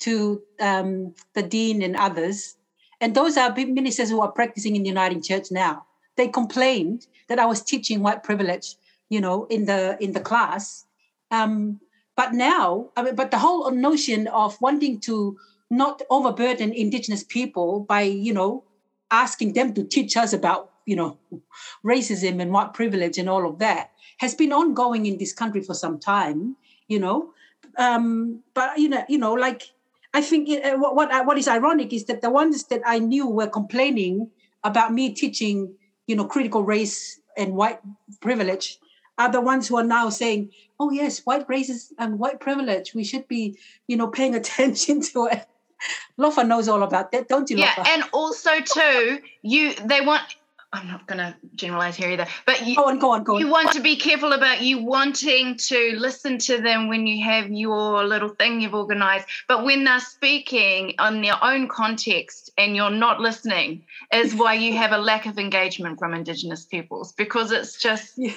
[0.00, 2.56] to um, the dean and others.
[3.00, 5.86] And those are ministers who are practicing in the united Church now.
[6.16, 8.76] They complained that I was teaching white privilege,
[9.08, 10.84] you know, in the in the class.
[11.30, 11.80] Um,
[12.16, 15.38] but now, I mean, but the whole notion of wanting to
[15.70, 18.64] not overburden Indigenous people by, you know,
[19.10, 21.18] asking them to teach us about, you know,
[21.84, 25.74] racism and white privilege and all of that has been ongoing in this country for
[25.74, 26.56] some time,
[26.88, 27.32] you know.
[27.76, 29.62] Um, but you know, you know, like
[30.12, 33.28] I think it, what what, what is ironic is that the ones that I knew
[33.28, 34.30] were complaining
[34.64, 35.74] about me teaching,
[36.06, 37.80] you know, critical race and white
[38.20, 38.78] privilege
[39.18, 42.94] are the ones who are now saying, "Oh yes, white races and white privilege.
[42.94, 45.46] We should be, you know, paying attention to it."
[46.18, 47.88] Lofa knows all about that, don't you, Yeah, Lofa?
[47.88, 50.22] and also too, you they want.
[50.72, 53.40] I'm not going to generalize here either, but you, go on, go on, go on.
[53.40, 57.50] you want to be careful about you wanting to listen to them when you have
[57.50, 62.88] your little thing you've organized but when they're speaking on their own context and you're
[62.88, 63.82] not listening
[64.14, 68.30] is why you have a lack of engagement from indigenous peoples because it's just Yeah.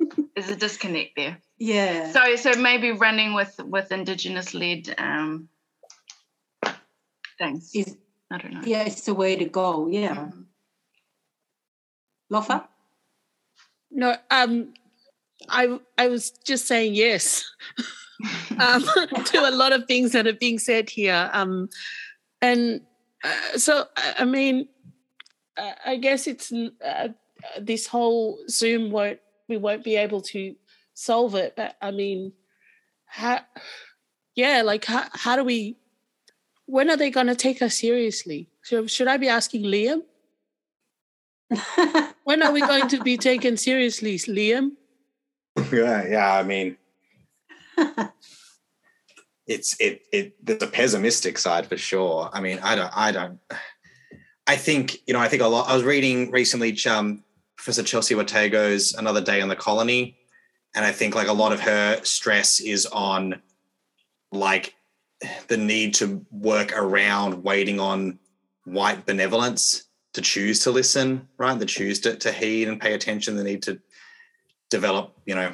[0.34, 2.10] there's a disconnect there yeah.
[2.10, 5.48] so so maybe running with with indigenous led um
[7.42, 7.96] things Is-
[8.30, 9.88] i don't know yeah, it's the way to go.
[9.88, 10.14] Yeah.
[10.14, 10.46] Mhm.
[12.32, 12.66] Lofa?
[13.90, 14.72] No, um,
[15.48, 17.44] I I was just saying yes
[18.58, 18.82] um,
[19.30, 21.28] to a lot of things that are being said here.
[21.32, 21.68] Um,
[22.40, 22.80] and
[23.24, 24.68] uh, so, I I mean,
[25.56, 27.08] uh, I guess it's uh,
[27.60, 30.54] this whole Zoom won't we won't be able to
[30.94, 31.54] solve it.
[31.56, 32.32] But I mean,
[33.04, 33.40] how?
[34.34, 35.76] Yeah, like how, how do we?
[36.66, 38.48] When are they going to take us seriously?
[38.62, 40.02] So should I be asking Liam?
[42.24, 44.72] When are we going to be taken seriously, Liam?
[45.72, 46.38] yeah, yeah.
[46.38, 46.76] I mean,
[49.46, 50.44] it's it it.
[50.44, 52.30] There's a pessimistic side for sure.
[52.32, 53.40] I mean, I don't, I don't.
[54.46, 55.20] I think you know.
[55.20, 55.68] I think a lot.
[55.68, 57.24] I was reading recently, um,
[57.56, 60.16] Professor Chelsea Watego's "Another Day in the Colony,"
[60.74, 63.42] and I think like a lot of her stress is on
[64.30, 64.74] like
[65.48, 68.18] the need to work around waiting on
[68.64, 71.58] white benevolence to choose to listen, right?
[71.58, 73.36] To choose to, to heed and pay attention.
[73.36, 73.80] The need to
[74.70, 75.52] develop, you know,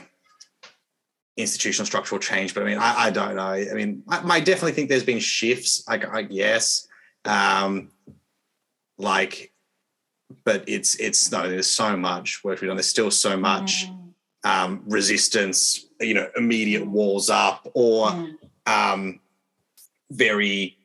[1.36, 2.54] institutional structural change.
[2.54, 3.42] But I mean, I, I don't know.
[3.42, 5.84] I mean, I, I definitely think there's been shifts.
[5.88, 6.88] I, I yes,
[7.24, 7.90] um,
[8.98, 9.52] like,
[10.44, 11.48] but it's it's no.
[11.48, 12.76] There's so much work we've done.
[12.76, 13.86] There's still so much
[14.44, 15.86] um, resistance.
[16.00, 18.34] You know, immediate walls up or Mm.
[18.66, 19.20] um,
[20.10, 20.76] very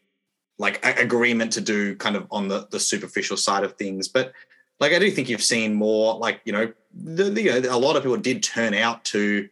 [0.60, 4.08] like a- agreement to do kind of on the the superficial side of things.
[4.08, 4.34] But
[4.80, 7.78] like I do think you've seen more like you know the, the you know a
[7.80, 9.48] lot of people did turn out to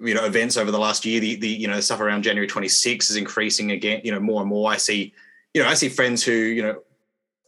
[0.00, 1.20] you know events over the last year.
[1.20, 4.00] The the you know stuff around January 26 is increasing again.
[4.04, 4.70] You know more and more.
[4.70, 5.12] I see
[5.54, 6.82] you know I see friends who you know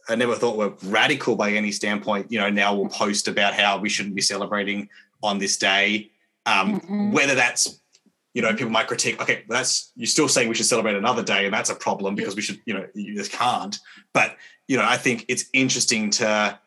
[0.07, 2.31] I never thought were radical by any standpoint.
[2.31, 4.89] You know now will post about how we shouldn't be celebrating
[5.21, 6.09] on this day.
[6.45, 7.11] Um, Mhm.
[7.11, 7.79] Whether that's
[8.39, 9.21] you know people might critique.
[9.21, 12.37] Okay, that's you're still saying we should celebrate another day, and that's a problem because
[12.37, 13.77] we should you know you just can't.
[14.13, 14.37] But
[14.69, 16.57] you know I think it's interesting to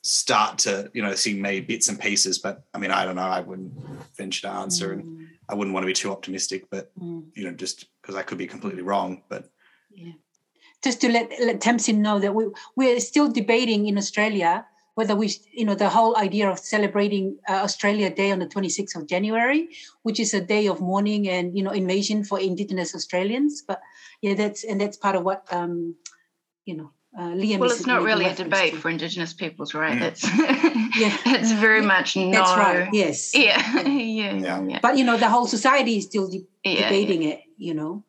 [0.00, 2.38] start to you know see maybe bits and pieces.
[2.38, 3.28] But I mean I don't know.
[3.38, 3.74] I wouldn't
[4.16, 6.70] venture to answer, and Mm, I wouldn't want to be too optimistic.
[6.70, 7.24] But mm.
[7.34, 9.22] you know just because I could be completely wrong.
[9.28, 9.50] But
[9.90, 10.12] yeah,
[10.82, 15.30] just to let, let Tamsin know that we we're still debating in Australia whether we
[15.52, 19.68] you know the whole idea of celebrating uh, Australia Day on the 26th of January,
[20.02, 23.62] which is a day of mourning and you know invasion for Indigenous Australians.
[23.66, 23.80] But
[24.20, 25.94] yeah, that's and that's part of what um,
[26.64, 27.58] you know uh, Liam.
[27.58, 28.80] Well, it's not really a debate to.
[28.80, 29.98] for Indigenous peoples, right?
[29.98, 30.02] Mm.
[30.02, 30.24] It's
[31.02, 31.16] Yeah.
[31.26, 32.30] it's very much no.
[32.30, 32.88] That's right.
[32.92, 33.34] Yes.
[33.34, 34.34] Yeah, yeah, Yeah.
[34.34, 34.62] yeah.
[34.68, 34.78] yeah.
[34.82, 37.40] But you know the whole society is still de- Yeah, debating it.
[37.56, 38.04] You know.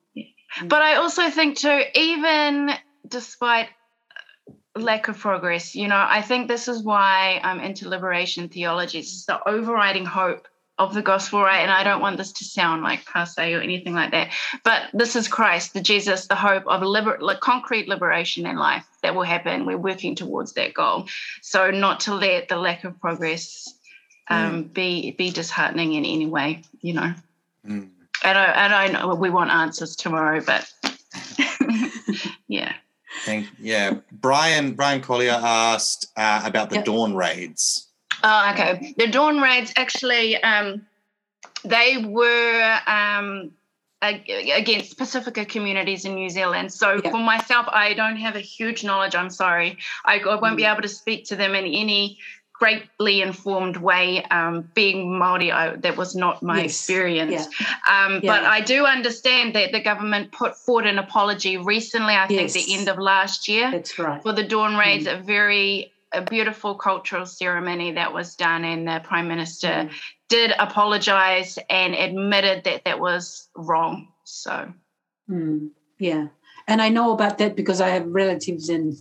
[0.68, 2.70] But I also think too, even
[3.08, 3.70] despite
[4.76, 9.00] lack of progress, you know, I think this is why I'm into liberation theology.
[9.00, 10.48] It's the overriding hope
[10.80, 11.60] of the gospel, right?
[11.60, 14.32] And I don't want this to sound like passe or anything like that.
[14.64, 18.86] But this is Christ, the Jesus, the hope of liber- like concrete liberation in life
[19.04, 19.66] that will happen.
[19.66, 21.08] We're working towards that goal.
[21.42, 23.72] So not to let the lack of progress
[24.30, 27.14] um, be be disheartening in any way, you know.
[27.68, 27.90] mm.
[28.24, 29.14] I don't, I don't know.
[29.16, 30.72] We want answers tomorrow, but
[32.48, 32.74] yeah.
[33.26, 34.00] Thank yeah.
[34.12, 36.86] Brian Brian Collier asked uh, about the Yep.
[36.86, 37.88] dawn raids.
[38.24, 38.94] Oh, okay.
[38.98, 40.86] The dawn raids actually, um,
[41.64, 43.52] they were um,
[44.02, 46.74] against Pacifica communities in New Zealand.
[46.74, 47.12] So Yeah.
[47.12, 49.16] for myself, I don't have a huge knowledge.
[49.16, 49.78] I'm sorry.
[50.06, 52.20] I, I won't be able to speak to them in any
[52.54, 54.24] greatly informed way.
[54.26, 56.66] Um, being Maori, I, that was not my Yes.
[56.72, 57.48] experience.
[57.90, 62.14] Um, But I do understand that the government put forward an apology recently.
[62.16, 64.22] I think the end of last year That's right.
[64.24, 65.20] for the dawn raids, Mm.
[65.20, 69.90] a very a beautiful cultural ceremony that was done, and the prime minister Mm.
[70.30, 74.10] did apologize and admitted that that was wrong.
[74.24, 74.72] So
[75.30, 76.28] Mm, yeah,
[76.68, 78.94] and I know about that because I have relatives and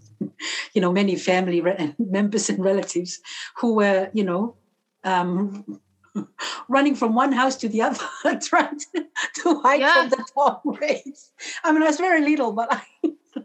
[0.75, 3.20] you know many family re- members and relatives
[3.59, 4.57] who were you know
[5.05, 5.81] um,
[6.68, 8.05] running from one house to the other,
[8.40, 9.05] trying to,
[9.42, 9.94] to hide Yeah.
[9.94, 11.33] from the bomb raids.
[11.64, 12.83] I mean, I was very little, but I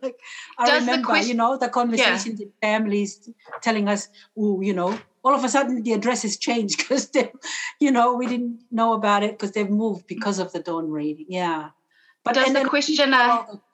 [0.02, 0.20] like
[0.60, 3.30] I Does remember you know the conversations with families
[3.62, 5.00] telling us, oh, you know.
[5.24, 7.32] All of a sudden, the address has changed because they,
[7.82, 11.26] you know, we didn't know about it because they've moved because of the dawn raid.
[11.28, 11.70] Yeah,
[12.24, 12.68] but Does the then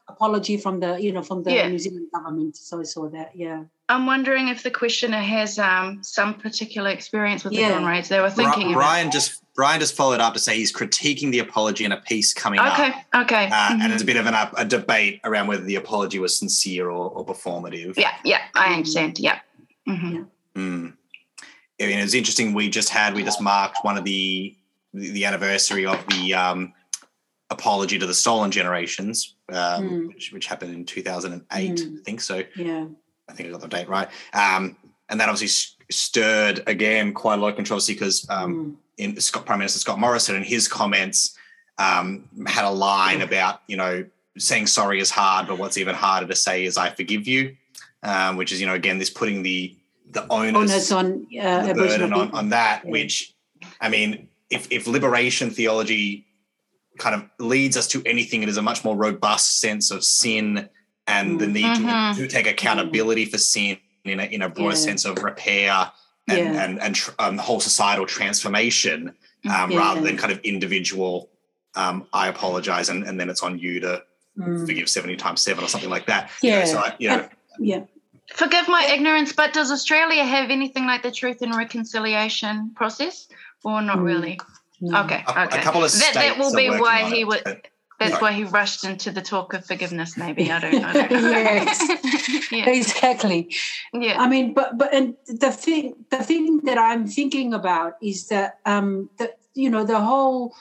[0.08, 1.68] question, I saw the apology from the you know from the Yeah.
[1.68, 2.58] New Zealand government.
[2.58, 3.32] So I saw that.
[3.36, 3.64] Yeah.
[3.90, 7.70] I'm wondering if the questioner has um, some particular experience with the Yeah.
[7.70, 8.10] dawn raids.
[8.10, 8.76] They were thinking about.
[8.76, 12.34] Brian just Brian just followed up to say he's critiquing the apology in a piece
[12.34, 12.96] coming Okay, up.
[13.24, 13.46] okay.
[13.48, 13.82] Uh, Mhm.
[13.84, 16.90] And it's a bit of an, up- a debate around whether the apology was sincere
[16.90, 17.96] or, or performative.
[17.96, 19.20] Yeah, yeah, I understand.
[19.20, 19.40] Yeah.
[19.88, 20.26] Mhm.
[20.56, 20.94] Mm.
[21.82, 22.54] I mean, it was interesting.
[22.56, 24.56] We just had, we just marked one of the
[24.96, 26.74] the, the anniversary of the um,
[27.50, 29.56] apology to the stolen generations, um,
[29.90, 30.08] Mm.
[30.08, 32.00] which, which happened in 2008, Mm.
[32.00, 32.22] I think.
[32.22, 32.86] So Yeah.
[33.30, 34.08] I think I got the date right.
[34.34, 34.78] Um,
[35.10, 38.76] and that obviously s- stirred again quite a lot of controversy because um, Mm.
[39.16, 41.36] in Scott Prime Minister Scott Morrison in his comments
[41.78, 44.06] um, had a line about you know
[44.38, 47.56] saying sorry is hard, but what's even harder to say is I forgive you,
[48.04, 49.76] um, which is you know again this putting the
[50.12, 52.84] the onus, Onus on uh, the burden on, on that.
[52.86, 52.92] Yeah.
[52.92, 53.34] Which
[53.82, 56.26] I mean, if if liberation theology
[56.98, 60.70] kind of leads us to anything, it is a much more robust sense of sin
[61.08, 62.16] and the need Mhm.
[62.16, 64.82] to, to take accountability for sin in a, in a broader Yeah.
[64.82, 65.92] sense of repair
[66.30, 66.64] and Yeah.
[66.64, 69.14] and and tr- um, whole societal transformation
[69.50, 69.78] um, Yeah.
[69.80, 71.30] rather than kind of individual.
[71.76, 74.04] Um, I apologize, and, and then it's on you to
[74.40, 74.66] Mm.
[74.66, 76.32] forgive seventy times seven or something like that.
[76.42, 76.66] You know, Yeah.
[76.66, 77.30] so I, you know,
[77.60, 77.82] Yeah.
[78.34, 83.28] Forgive my ignorance, but does Australia have anything like the truth and reconciliation process,
[83.64, 84.04] or not Mm.
[84.04, 84.40] really?
[84.84, 85.04] No.
[85.06, 85.60] Okay, a, okay.
[85.60, 87.42] a couple of that, that will be why he would.
[87.46, 87.68] but-
[88.00, 90.18] That's why he rushed into the talk of forgiveness.
[90.18, 90.84] Maybe I don't.
[90.84, 91.30] I don't know.
[91.54, 92.52] Yes.
[92.52, 92.70] yeah.
[92.70, 93.40] Exactly.
[93.94, 94.20] Yeah.
[94.20, 98.50] I mean, but but and the thing the thing that I'm thinking about is that
[98.66, 99.28] um the
[99.64, 100.54] you know the whole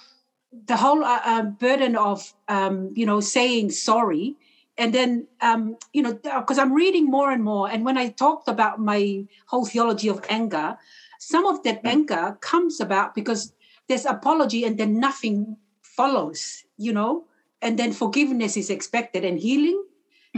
[0.70, 4.36] the whole uh, uh, burden of um you know saying sorry
[4.78, 8.46] and then um you know because I'm reading more and more and when I talked
[8.54, 10.76] about my whole theology of anger
[11.18, 11.90] some of that Mm.
[11.94, 13.42] anger comes about because
[13.88, 17.24] there's apology and then nothing follows you know?
[17.60, 19.78] And then forgiveness is expected and healing.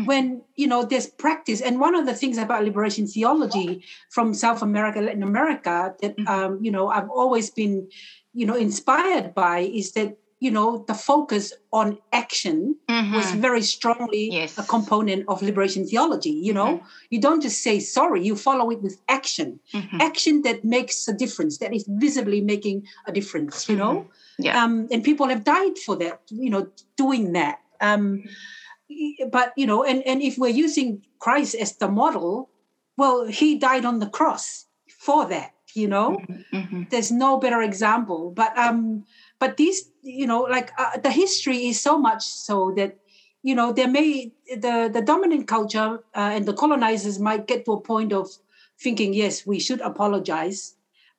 [0.06, 1.60] When you know there's practice.
[1.62, 6.26] And one of the things about liberation theology from south america latin america that Mhm.
[6.28, 7.86] um, you know i've always been
[8.34, 11.44] you know inspired by is that you know the focus
[11.80, 11.86] on
[12.22, 12.56] action
[13.16, 13.40] was Mhm.
[13.46, 14.50] very strongly Yes.
[14.62, 16.70] a component of liberation theology you know
[17.12, 19.98] you don't just say sorry you follow it with action Mhm.
[20.08, 22.76] action that makes a difference that is visibly making
[23.10, 23.94] a difference you know
[24.46, 24.54] Yeah.
[24.62, 26.62] um, and people have died for that you know
[27.04, 27.56] doing that
[27.88, 28.04] um,
[29.36, 30.88] but you know and, and if we're using
[31.24, 32.32] christ as the model
[33.00, 34.66] well he died on the cross
[35.06, 36.08] for that you know
[36.52, 36.80] Mhm.
[36.90, 38.78] there's no better example but um
[39.44, 42.96] but these you know like uh, the history is so much so that
[43.42, 47.72] you know there may the the dominant culture uh, and the colonizers might get to
[47.72, 48.30] a point of
[48.80, 50.76] thinking yes we should apologize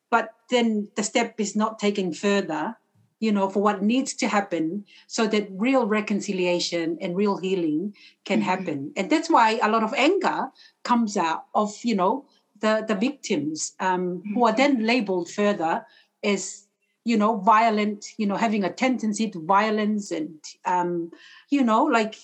[0.10, 2.76] but then the step is not taken further
[3.20, 7.94] you know for what needs to happen so that real reconciliation and real healing
[8.26, 8.44] can Mhm.
[8.52, 10.50] happen and that's why a lot of anger
[10.84, 12.26] comes out of you know
[12.60, 15.86] the the victims um, who are then labeled further
[16.24, 16.65] as
[17.06, 20.34] you know violent you know having a tendency to violence and
[20.66, 21.12] um,
[21.50, 22.16] you know like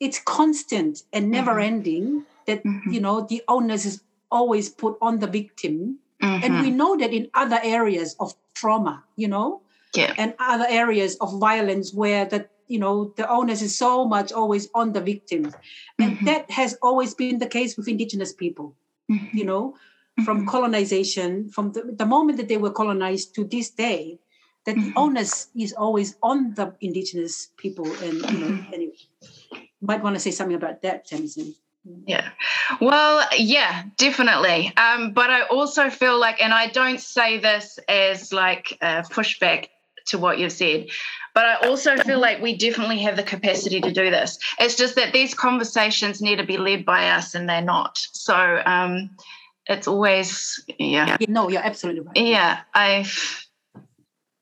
[0.00, 2.92] it's constant and never ending that Mhm.
[2.92, 6.60] you know the onus is always put on the victim and Mhm.
[6.60, 9.62] we know that in other areas of trauma you know
[9.94, 10.14] yeah.
[10.18, 14.68] and other areas of violence where the you know the onus is so much always
[14.74, 15.54] on the victims
[15.98, 16.24] and Mhm.
[16.26, 18.74] that has always been the case with indigenous people
[19.32, 19.74] you know
[20.24, 20.48] from Mhm.
[20.48, 24.18] colonization from the, the moment that they were colonized to this day
[24.66, 24.92] that the Mhm.
[24.96, 28.74] onus is always on the indigenous people and you know Mhm.
[28.74, 28.92] anyway
[29.80, 31.54] might want to say something about that Tamsin.
[32.06, 32.30] Yeah.
[32.80, 34.72] Well, yeah, definitely.
[34.76, 39.68] Um, but I also feel like, and I don't say this as like a pushback
[40.08, 40.88] to what you've said,
[41.34, 44.38] but I also feel like we definitely have the capacity to do this.
[44.58, 47.96] It's just that these conversations need to be led by us and they're not.
[48.12, 49.10] So um,
[49.68, 51.16] it's always, yeah.
[51.20, 53.06] yeah, no you're absolutely right Yeah, I.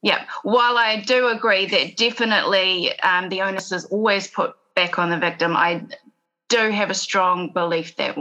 [0.02, 5.10] Yeah, while I do agree that definitely um, the onus is always put back on
[5.10, 5.84] the victim, I
[6.48, 8.16] do have a strong belief that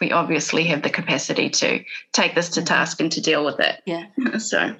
[0.00, 3.80] we obviously have the capacity to take this to task and to deal with it.
[3.86, 4.06] yeah
[4.38, 4.74] So,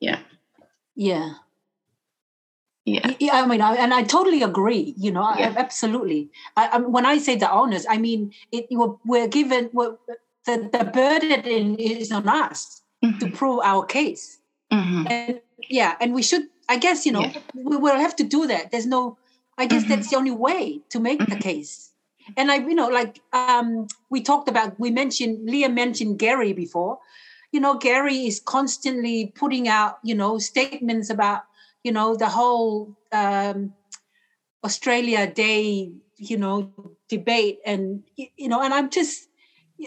[0.00, 0.20] yeah,
[0.94, 1.34] yeah
[2.84, 4.94] yeah, Yeah, I mean, I, and I totally agree.
[4.98, 6.30] You know, I- absolutely.
[6.56, 8.66] I, I, when I say the onus, I mean it.
[8.70, 9.96] We're, we're given we're,
[10.46, 12.82] the the burden is on us
[13.20, 14.38] to Mhm, prove our case,
[14.72, 16.48] mhm, and yeah, and we should.
[16.68, 17.40] I guess you know Yeah.
[17.54, 18.70] we will have to do that.
[18.70, 19.18] There's no.
[19.56, 19.88] I guess Mhm.
[19.88, 21.40] that's the only way to make the Mhm.
[21.42, 21.90] case.
[22.36, 26.98] And I, you know, like um, we talked about, we mentioned Leah mentioned Garry before.
[27.52, 31.42] You know, Garry is constantly putting out, you know, statements about,
[31.84, 33.74] you know, the whole um,
[34.64, 36.72] Australia Day, you know,
[37.08, 39.28] debate, and you know, and I'm just,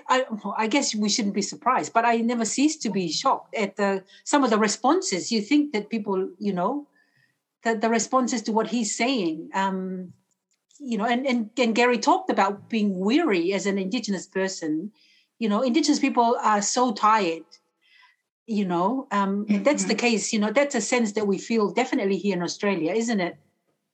[0.09, 0.25] I,
[0.57, 4.03] I guess we shouldn't be surprised, but I never cease to be shocked at the
[4.23, 5.31] some of the responses.
[5.31, 6.87] You think that people, you know,
[7.63, 9.49] that the responses to what he's saying.
[9.53, 10.13] Um,
[10.79, 14.91] you know, and, and and Garry talked about being weary as an Indigenous person.
[15.39, 17.45] You know, Indigenous people are so tired.
[18.49, 20.31] You know, um, and that's the case.
[20.31, 23.35] You know, that's a sense that we feel definitely here in Australia, isn't it,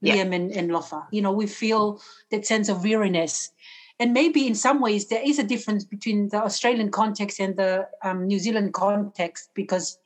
[0.01, 0.15] Yeah.
[0.17, 1.07] Liam and, and Lofa?
[1.11, 3.49] You know, we feel that sense of weariness,
[4.03, 7.87] and maybe in some ways there is a difference between the Australian context and the
[8.03, 9.97] um, New Zealand context because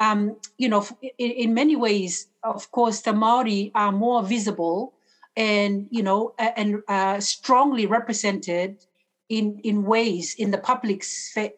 [0.00, 0.84] um, you know,
[1.18, 4.94] in, in many ways, of course, the Maori are more visible
[5.36, 8.84] and you know and uh, strongly represented
[9.28, 11.52] in in ways in the public sphere,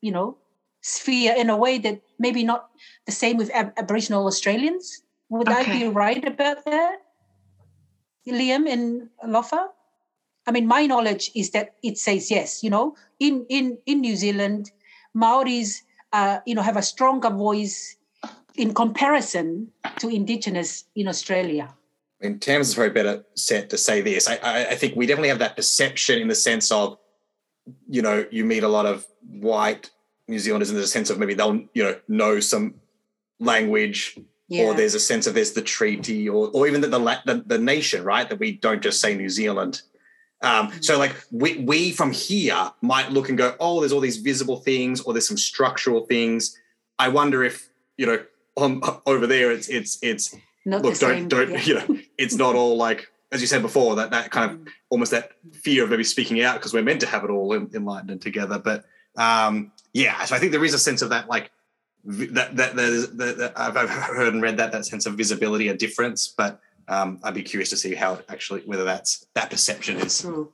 [0.00, 0.36] you know
[0.80, 2.68] sphere in a way that maybe not
[3.06, 5.02] the same with Ab- Aboriginal Australians.
[5.30, 6.96] Would I be right about that,
[8.28, 9.68] Liam and Lofa?
[10.46, 12.62] I mean, my knowledge is that it says yes.
[12.62, 14.70] You know, in in in New Zealand,
[15.14, 15.82] Maoris,
[16.12, 17.96] uh, you know, have a stronger voice
[18.56, 19.68] in comparison
[19.98, 21.74] to Indigenous in Australia.
[22.20, 24.28] In terms Tams is probably better set to say this.
[24.28, 26.96] I, I, I think we definitely have that perception in the sense of,
[27.88, 29.90] you know, you meet a lot of white
[30.28, 32.76] New Zealanders in the sense of maybe they'll, you know, know some
[33.40, 34.18] language
[34.48, 34.64] Yeah.
[34.64, 37.58] or there's a sense of there's the treaty or, or even that the, the the
[37.58, 38.28] nation, right?
[38.28, 39.82] That we don't just say New Zealand.
[40.44, 44.18] Um, so like we, we from here might look and go, oh, there's all these
[44.18, 46.58] visible things or there's some structural things.
[46.98, 48.22] I wonder if, you know,
[48.56, 50.34] on over there it's it's it's
[50.64, 51.62] Not look, don't same, don't yeah.
[51.64, 55.10] you know, it's not all like as you said before that that kind of almost
[55.10, 58.10] that fear of maybe speaking out because we're meant to have it all in, enlightened
[58.10, 58.58] and together.
[58.58, 58.84] But
[59.16, 61.50] um, yeah, so I think there is a sense of that like
[62.04, 65.68] that that, that, that, that I've, I've heard and read that that sense of visibility,
[65.68, 66.28] a difference.
[66.28, 70.52] But um, I'd be curious to see how actually whether that's that perception is True.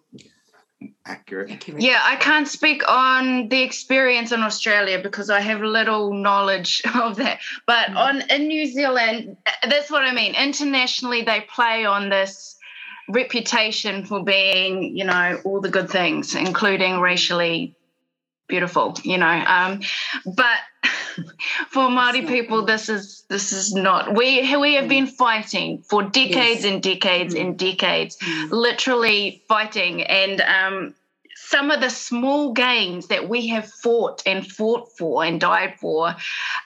[1.04, 1.50] accurate.
[1.50, 1.82] Accurate.
[1.82, 7.16] Yeah, I can't speak on the experience in Australia because I have little knowledge of
[7.16, 7.40] that.
[7.66, 7.96] But Mm.
[7.96, 9.36] on in New Zealand,
[9.68, 10.34] that's what I mean.
[10.34, 12.56] Internationally, they play on this
[13.08, 17.74] reputation for being, you know, all the good things, including racially
[18.50, 18.94] beautiful.
[19.02, 19.80] You know, um,
[20.26, 20.58] but
[21.70, 24.14] for Māori people, this is this is not.
[24.14, 26.72] We we have been fighting for decades Yes.
[26.72, 28.50] and decades and decades Mm.
[28.50, 30.94] literally fighting and um,
[31.36, 36.14] some of the small gains that we have fought and fought for and died for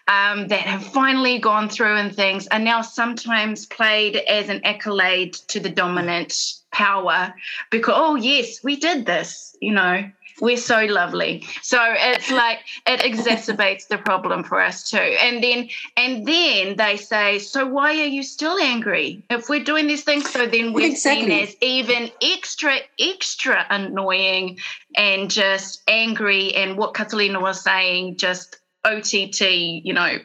[0.09, 5.35] um, that have finally gone through and things are now sometimes played as an accolade
[5.49, 6.35] to the dominant
[6.73, 7.33] power
[7.71, 10.05] because oh yes we did this you know
[10.41, 11.47] we're so lovely.
[11.63, 14.97] So it's like it exacerbates the problem for us too.
[14.99, 19.25] And then and then they say so why are you still angry?
[19.31, 21.29] If we're doing these things so then we're Exactly.
[21.29, 24.59] seen as even extra extra annoying
[24.97, 26.55] and just angry.
[26.55, 30.19] And what Catalina was saying just OTT you know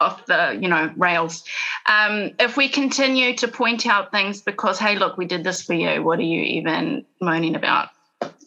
[0.00, 1.44] off the you know rails.
[1.86, 5.74] Um, if we continue to point out things because hey look we did this for
[5.74, 6.02] you.
[6.02, 7.88] What are you even moaning about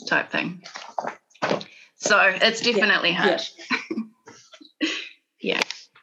[0.08, 0.62] type thing
[1.96, 3.22] so it's definitely yeah.
[3.22, 3.42] hard
[5.42, 5.62] yeah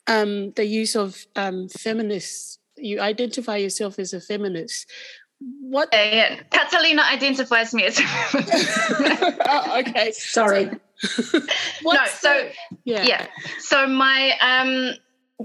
[0.08, 2.58] Um, the use of um, feminists.
[2.76, 4.90] You identify yourself as a feminist.
[5.60, 5.90] What?
[5.92, 6.42] Yeah, yeah.
[6.50, 10.12] Catalina identifies me as oh, okay.
[10.12, 10.70] Sorry.
[11.84, 12.50] no so
[12.84, 13.04] yeah.
[13.04, 13.26] yeah
[13.60, 14.94] so my um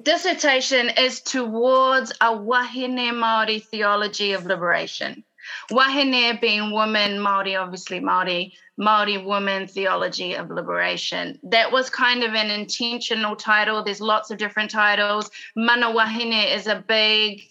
[0.01, 5.23] dissertation is towards a wahine Māori theology of liberation
[5.71, 12.33] wahine being woman Māori obviously Māori Māori woman theology of liberation that was kind of
[12.33, 17.41] an intentional title there's lots of different titles mana wahine is a big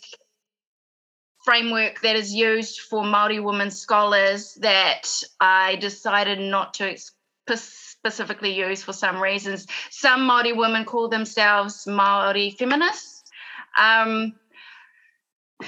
[1.45, 5.09] framework that is used for Maori women scholars that
[5.41, 6.97] I decided not to
[7.47, 9.67] specifically use for some reasons.
[9.91, 13.25] Some Maori women call themselves Maori feminists.
[13.79, 14.35] Um,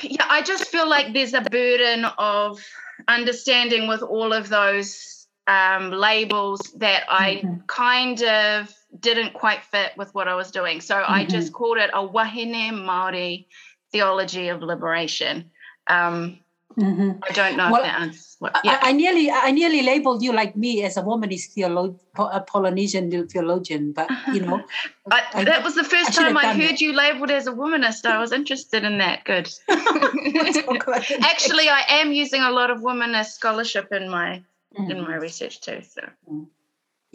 [0.02, 2.60] yeah, I just feel like there's a burden of
[3.08, 7.66] understanding with all of those um, labels that I Mhm.
[7.66, 10.80] kind of didn't quite fit with what I was doing.
[10.80, 11.30] So I Mhm.
[11.30, 13.48] just called it a wahine Maori
[13.92, 15.50] theology of liberation.
[15.86, 16.40] Um,
[16.76, 17.20] Mhm.
[17.28, 18.56] I don't know Well, if that answers what.
[18.56, 18.78] I, Yeah.
[18.82, 23.92] I nearly, I nearly labeled you like me as a womanist theologian, a Polynesian theologian,
[23.92, 24.60] but you know,
[25.10, 27.52] I, I- that was the first I time I done heard you labeled as a
[27.52, 28.04] womanist.
[28.06, 29.24] I was interested in that.
[29.24, 29.48] Good.
[29.68, 34.42] Actually, Actually, I am using a lot of womanist scholarship in my
[34.76, 34.90] Mm.
[34.90, 35.82] in my research too.
[35.88, 36.02] So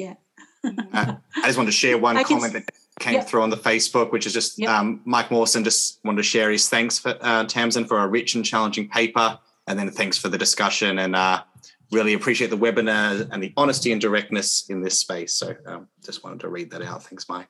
[0.02, 3.22] Uh, I just wanted to share one I comment s- that came yeah.
[3.22, 4.78] through on the Facebook, which is just Yeah.
[4.78, 8.36] um, Mike Mawson just wanted to share his thanks for uh, Tamsin for a rich
[8.36, 9.40] and challenging paper,
[9.70, 11.44] and then thanks for the discussion, and uh,
[11.92, 15.34] really appreciate the webinar and the honesty and directness in this space.
[15.36, 17.04] So um, just wanted to read that out.
[17.04, 17.48] Thanks, Mike.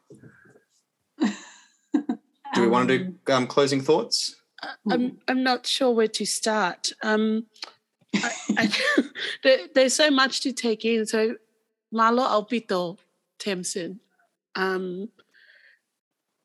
[2.54, 4.36] Do we want to Um, do um, closing thoughts?
[4.92, 6.92] I'm I'm not sure where to start.
[7.04, 7.46] Um,
[8.16, 8.74] I, I,
[9.44, 11.06] there, there's so much to take in.
[11.06, 11.36] So,
[11.92, 12.98] malo aupito,
[13.38, 14.00] Tamsin.
[14.56, 15.10] Um,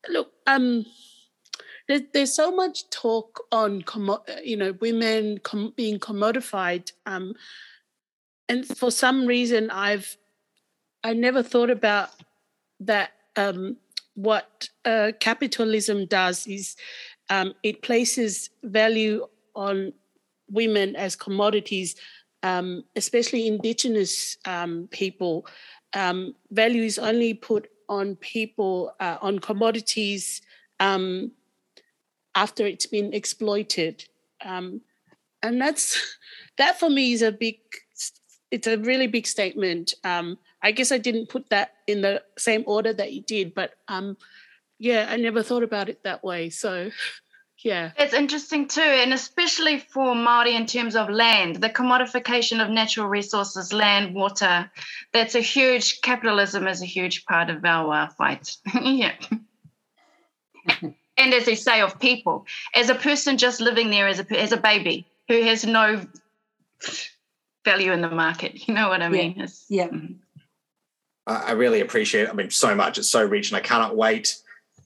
[0.07, 0.85] look, um,
[1.87, 3.83] there, there's so much talk on
[4.43, 6.91] you know women com- being commodified.
[7.05, 7.35] Um,
[8.47, 10.17] and for some reason, I've
[11.03, 12.09] I never thought about
[12.79, 13.11] that.
[13.35, 13.77] Um,
[14.15, 16.77] what uh, capitalism does is
[17.29, 19.91] um, it places value on
[20.49, 21.95] women as commodities,
[22.43, 25.45] um, especially indigenous um, people.
[25.93, 30.41] Um, value is only put on people, uh, on commodities
[30.79, 31.31] um,
[32.35, 34.05] after it's been exploited.
[34.43, 34.81] Um,
[35.41, 36.17] and that's
[36.57, 37.59] that for me is a big,
[38.51, 39.93] it's a really big statement.
[40.03, 43.73] Um, I guess I didn't put that in the same order that you did, but
[43.87, 44.17] um,
[44.79, 46.49] yeah, I never thought about it that way.
[46.49, 46.89] So,
[47.63, 47.91] yeah.
[47.97, 53.07] it's interesting too, and especially for Maori in terms of land, the commodification of natural
[53.07, 54.69] resources, land, water.
[55.13, 58.57] That's a huge capitalism is a huge part of our uh, fight.
[58.81, 59.13] yeah.
[61.17, 62.45] And as they say of people,
[62.75, 66.05] as a person just living there as a as a baby who has no
[67.63, 69.31] value in the market, you know what I mean?
[69.33, 69.87] It's- Yeah.
[69.87, 70.15] Mhm.
[71.27, 72.29] I I really appreciate it.
[72.29, 72.97] I mean, so much.
[72.97, 74.37] It's so rich, and I cannot wait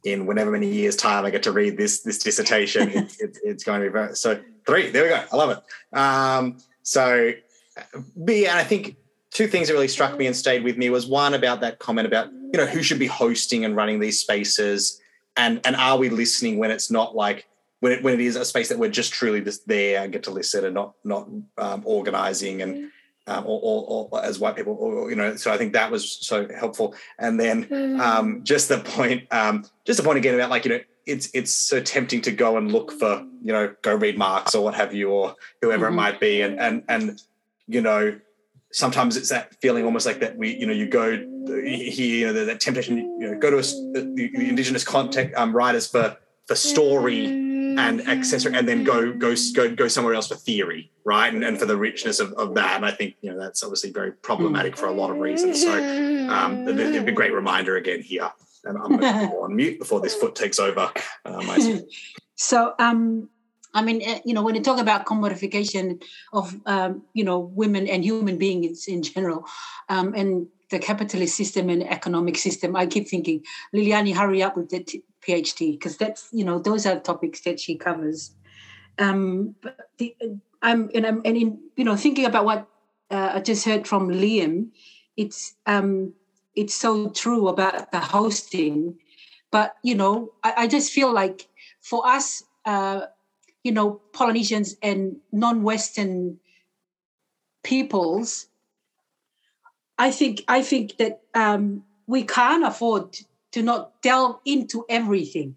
[0.06, 2.90] in whenever many years' time I get to read this this dissertation.
[2.94, 4.90] it's, it's, it's going to be very, so three.
[4.90, 5.22] There we go.
[5.32, 5.98] I love it.
[5.98, 7.34] Um, so,
[8.16, 8.96] but yeah, and I think
[9.32, 12.08] two things that really struck me and stayed with me was one about that comment
[12.08, 14.99] about you know who should be hosting and running these spaces,
[15.40, 17.48] and and are we listening when it's not like
[17.80, 20.24] when it, when it is a space that we're just truly just there and get
[20.24, 21.28] to listen and not not
[21.58, 22.92] um, organizing and
[23.28, 25.36] um, or, or, or, as white people, or, you know.
[25.36, 26.96] So I think that was so helpful.
[27.20, 27.68] And then
[28.02, 28.44] um, mm.
[28.44, 31.80] just the point, um, just the point again about like you know, it's it's so
[31.80, 35.10] tempting to go and look for you know, go read Marx or what have you,
[35.10, 35.94] or whoever mm-hmm.
[35.94, 37.22] it might be, and and and
[37.68, 38.20] you know,
[38.72, 42.46] sometimes it's that feeling almost like that we you know you go here you know
[42.46, 46.16] that temptation you know go to a, the, the indigenous context um, writers for
[46.48, 51.34] for story and accessory and then go go go go somewhere else for theory right?
[51.34, 52.76] And, and for the richness of, of that.
[52.76, 55.62] And i think you know that's obviously very problematic for a lot of reasons.
[55.62, 55.74] So
[56.30, 58.32] um it'd be a great reminder again here.
[58.66, 60.92] And i'm going to go on mute before this foot takes over
[61.26, 61.60] uh,
[62.36, 63.30] so um
[63.74, 66.02] I mean, eh, you know, when you talk about commodification
[66.34, 69.46] of, um, you know, women and human beings in general,
[69.90, 73.44] um, and the capitalist system and economic system, I keep thinking,
[73.74, 77.60] Liliani, hurry up with the t- PhD because that's you know those are topics that
[77.60, 78.32] she covers.
[78.98, 80.16] Um, but the,
[80.62, 82.68] I'm and I'm and in you know thinking about what
[83.12, 84.70] uh, I just heard from Liam,
[85.18, 86.14] it's um,
[86.56, 88.98] it's so true about the hosting,
[89.52, 91.48] but you know I, I just feel like
[91.82, 93.08] for us, uh,
[93.64, 96.40] you know, Polynesians and non-Western
[97.64, 98.48] peoples,
[99.98, 103.18] I think I think that um, we can't afford
[103.52, 105.56] to not delve into everything.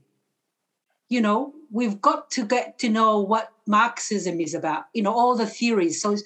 [1.09, 4.85] You know, we've got to get to know what Marxism is about.
[4.95, 6.17] You know, all the theories, so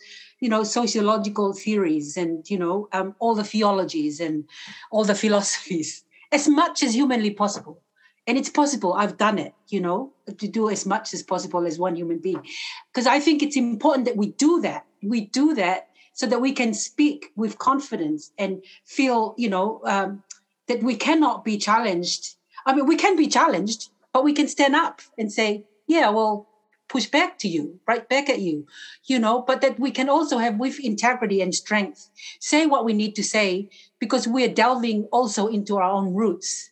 [0.41, 4.45] you know, sociological theories, and you know, um, all the theologies and
[4.91, 7.83] all the philosophies, as much as humanly possible.
[8.27, 8.93] And it's possible.
[8.93, 9.55] I've done it.
[9.69, 12.43] You know, to do as much as possible as one human being,
[12.93, 14.85] because I think it's important that we do that.
[15.03, 20.23] We do that so that we can speak with confidence and feel, you know, um,
[20.67, 22.37] that we cannot be challenged.
[22.65, 26.49] I mean, we can be challenged, but we can stand up and say, yeah, well,
[26.89, 28.67] push back to you, right back at you,
[29.05, 32.09] you know, but that we can also have with integrity and strength,
[32.41, 33.69] say what we need to say
[33.99, 36.71] because we're delving also into our own roots,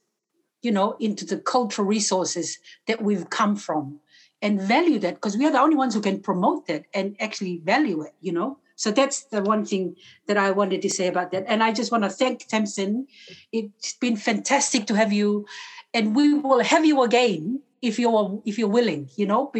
[0.64, 4.00] you know, into the cultural resources that we've come from
[4.42, 7.58] and value that because we are the only ones who can promote that and actually
[7.64, 8.58] value it, you know.
[8.76, 9.96] So that's the one thing
[10.26, 11.44] that I wanted to say about that.
[11.46, 13.06] And I just want to thank Tamsin.
[13.52, 15.46] It's been fantastic to have you,
[15.92, 19.08] and we will have you again if you're if you're willing.
[19.16, 19.52] You know,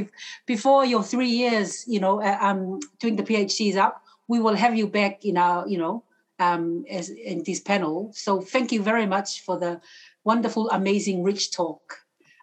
[0.46, 4.57] before your three years, you know, uh, um, doing the PhD is up, we will
[4.57, 6.02] have you back in our, you know,
[6.38, 8.11] um, as in this panel.
[8.14, 9.80] So thank you very much for the
[10.25, 11.99] wonderful, amazing, rich talk.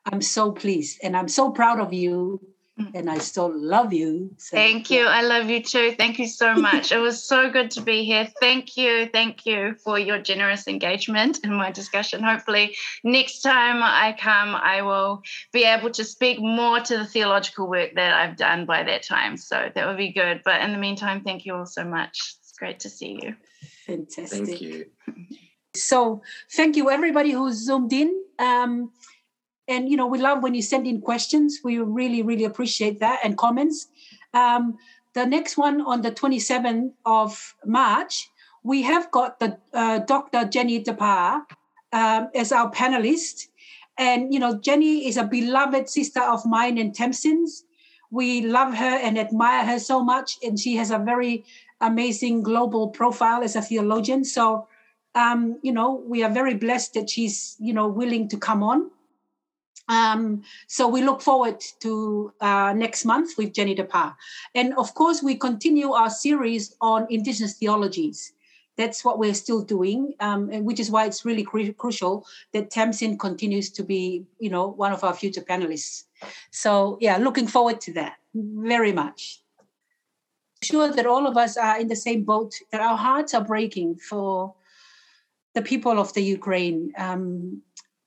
[0.05, 2.41] I'm so pleased, and I'm so proud of you
[2.79, 2.91] Mm.
[2.95, 4.33] and I still love you.
[4.37, 5.05] So, thank you.
[5.05, 5.91] I love you too.
[5.97, 6.91] Thank you so much.
[6.91, 8.27] it was so good to be here.
[8.39, 9.07] Thank you.
[9.11, 12.23] Thank you for your generous engagement in my discussion.
[12.23, 15.21] Hopefully, next time I come, I will
[15.51, 19.37] be able to speak more to the theological work that I've done by that time.
[19.37, 20.41] So that would be good.
[20.45, 22.35] But in the meantime, thank you all so much.
[22.39, 23.35] It's great to see you.
[23.85, 24.45] Fantastic.
[24.45, 24.85] Thank you.
[25.75, 28.23] So, thank you, everybody who's zoomed in.
[28.39, 28.91] Um,
[29.71, 31.59] and you know we love when you send in questions.
[31.63, 33.87] We really really appreciate that and comments.
[34.33, 34.77] Um,
[35.13, 38.29] the next one on the 27th of march
[38.63, 41.41] we have got the uh, dr jenny Te Paa
[41.91, 43.47] um, as our panelist.
[43.97, 47.65] And you know jenny is a beloved sister of mine and tamsin's
[48.09, 51.45] we love her and admire her so much and she has a very
[51.79, 54.23] amazing global profile as a theologian.
[54.25, 54.67] So
[55.15, 58.89] um, you know we are very blessed that she's you know willing to come on
[59.91, 64.15] um, so we look forward to uh, next month with Jenny Te Paa.
[64.55, 68.31] And of course, we continue our series on Indigenous theologies.
[68.77, 73.17] That's what we're still doing, um, which is why it's really cru- crucial that Tamsin
[73.17, 76.05] continues to be, you know, one of our future panelists.
[76.51, 79.41] So yeah, looking forward to that very much.
[80.63, 82.53] Sure that all of us are in the same boat.
[82.71, 84.53] That our hearts are breaking for
[85.53, 86.93] the people of the Ukraine.
[86.97, 87.61] Um,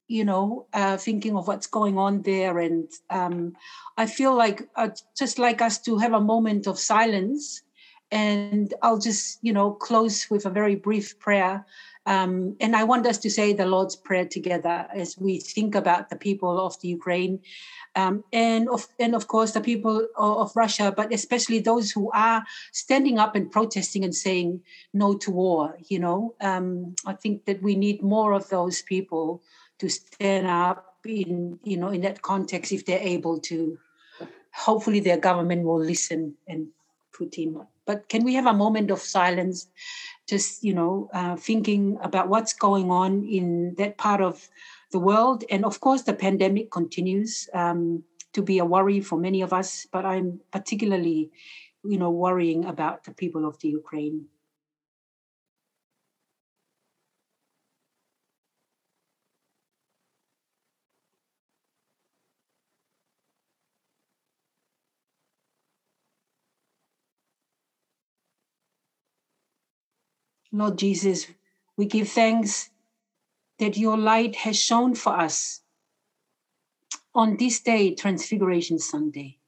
[0.07, 2.59] you know, uh, thinking of what's going on there.
[2.59, 3.57] And um,
[3.97, 7.62] I feel like uh, just like us to have a moment of silence.
[8.11, 11.64] And I'll just, you know, close with a very brief prayer.
[12.07, 16.11] Um, and I want us to say the Lord's Prayer together as we think about
[16.11, 17.40] the people of the Ukraine.
[17.96, 22.11] Um, and of and of course the people of, of, Russia, but especially those who
[22.11, 25.78] are standing up and protesting and saying no to war.
[25.88, 29.42] You know, um, I think that we need more of those people
[29.78, 33.78] to stand up in you know in that context if they're able to.
[34.52, 36.68] Hopefully their government will listen and
[37.12, 37.61] put in.
[37.86, 39.68] But can we have a moment of silence
[40.29, 44.49] just you know uh, thinking about what's going on in that part of
[44.91, 48.03] the world and of course the pandemic continues um,
[48.35, 51.31] to be a worry for many of us, but I'm particularly,
[51.85, 54.27] you know, worrying about the people of the Ukraine.
[70.55, 71.26] Lord Jesus,
[71.76, 72.70] we give thanks
[73.59, 75.62] that your light has shone for us
[77.12, 79.38] on this day, Transfiguration Sunday.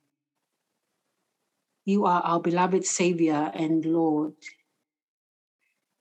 [1.85, 4.35] You are our beloved Savior and Lord.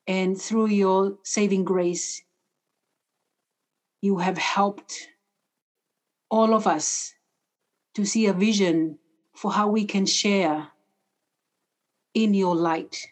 [0.07, 2.23] And through your saving grace,
[4.01, 5.09] you have helped
[6.31, 7.13] all of us
[7.93, 8.97] to see a vision
[9.35, 10.69] for how we can share
[12.15, 13.05] in your light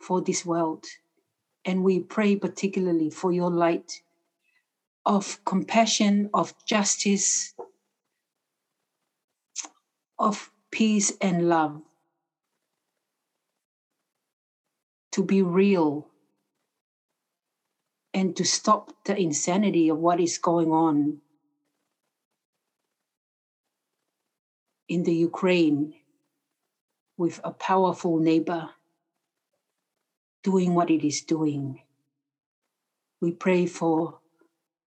[0.00, 0.84] for this world.
[1.64, 4.02] And we pray particularly for your light
[5.06, 7.54] of compassion, of justice,
[10.18, 11.82] of peace and love.
[15.12, 16.08] To be real
[18.12, 21.20] and to stop the insanity of what is going on
[24.88, 25.94] in the Ukraine
[27.16, 28.70] with a powerful neighbor
[30.44, 31.80] doing what it is doing.
[33.20, 34.20] We pray for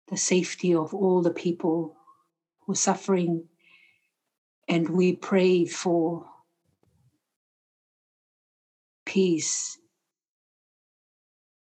[0.08, 1.96] the safety of all the people
[2.60, 3.44] who are suffering,
[4.68, 6.26] and we pray for
[9.06, 9.78] peace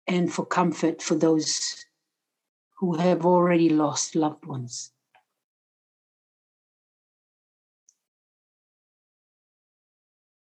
[0.06, 1.84] and for comfort for those
[2.78, 4.90] who have already lost loved ones.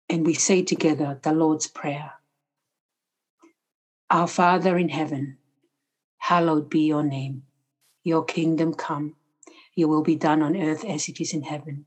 [0.09, 2.12] And we say together the Lord's Prayer.
[4.14, 5.38] Our Father in heaven,
[6.18, 7.42] hallowed be your name.
[8.04, 9.16] Your kingdom come,
[9.74, 11.86] your will be done on earth as it is in heaven.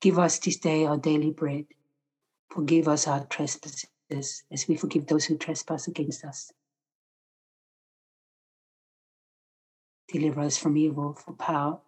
[0.00, 1.64] Give us this day our daily bread.
[2.50, 6.52] Forgive us our trespasses as we forgive those who trespass against us.
[10.06, 11.80] Deliver us from evil, for power.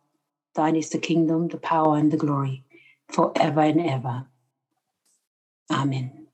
[0.57, 2.65] Thine is the kingdom, the power, and the glory,
[3.07, 4.27] forever and ever.
[5.71, 6.28] Amen.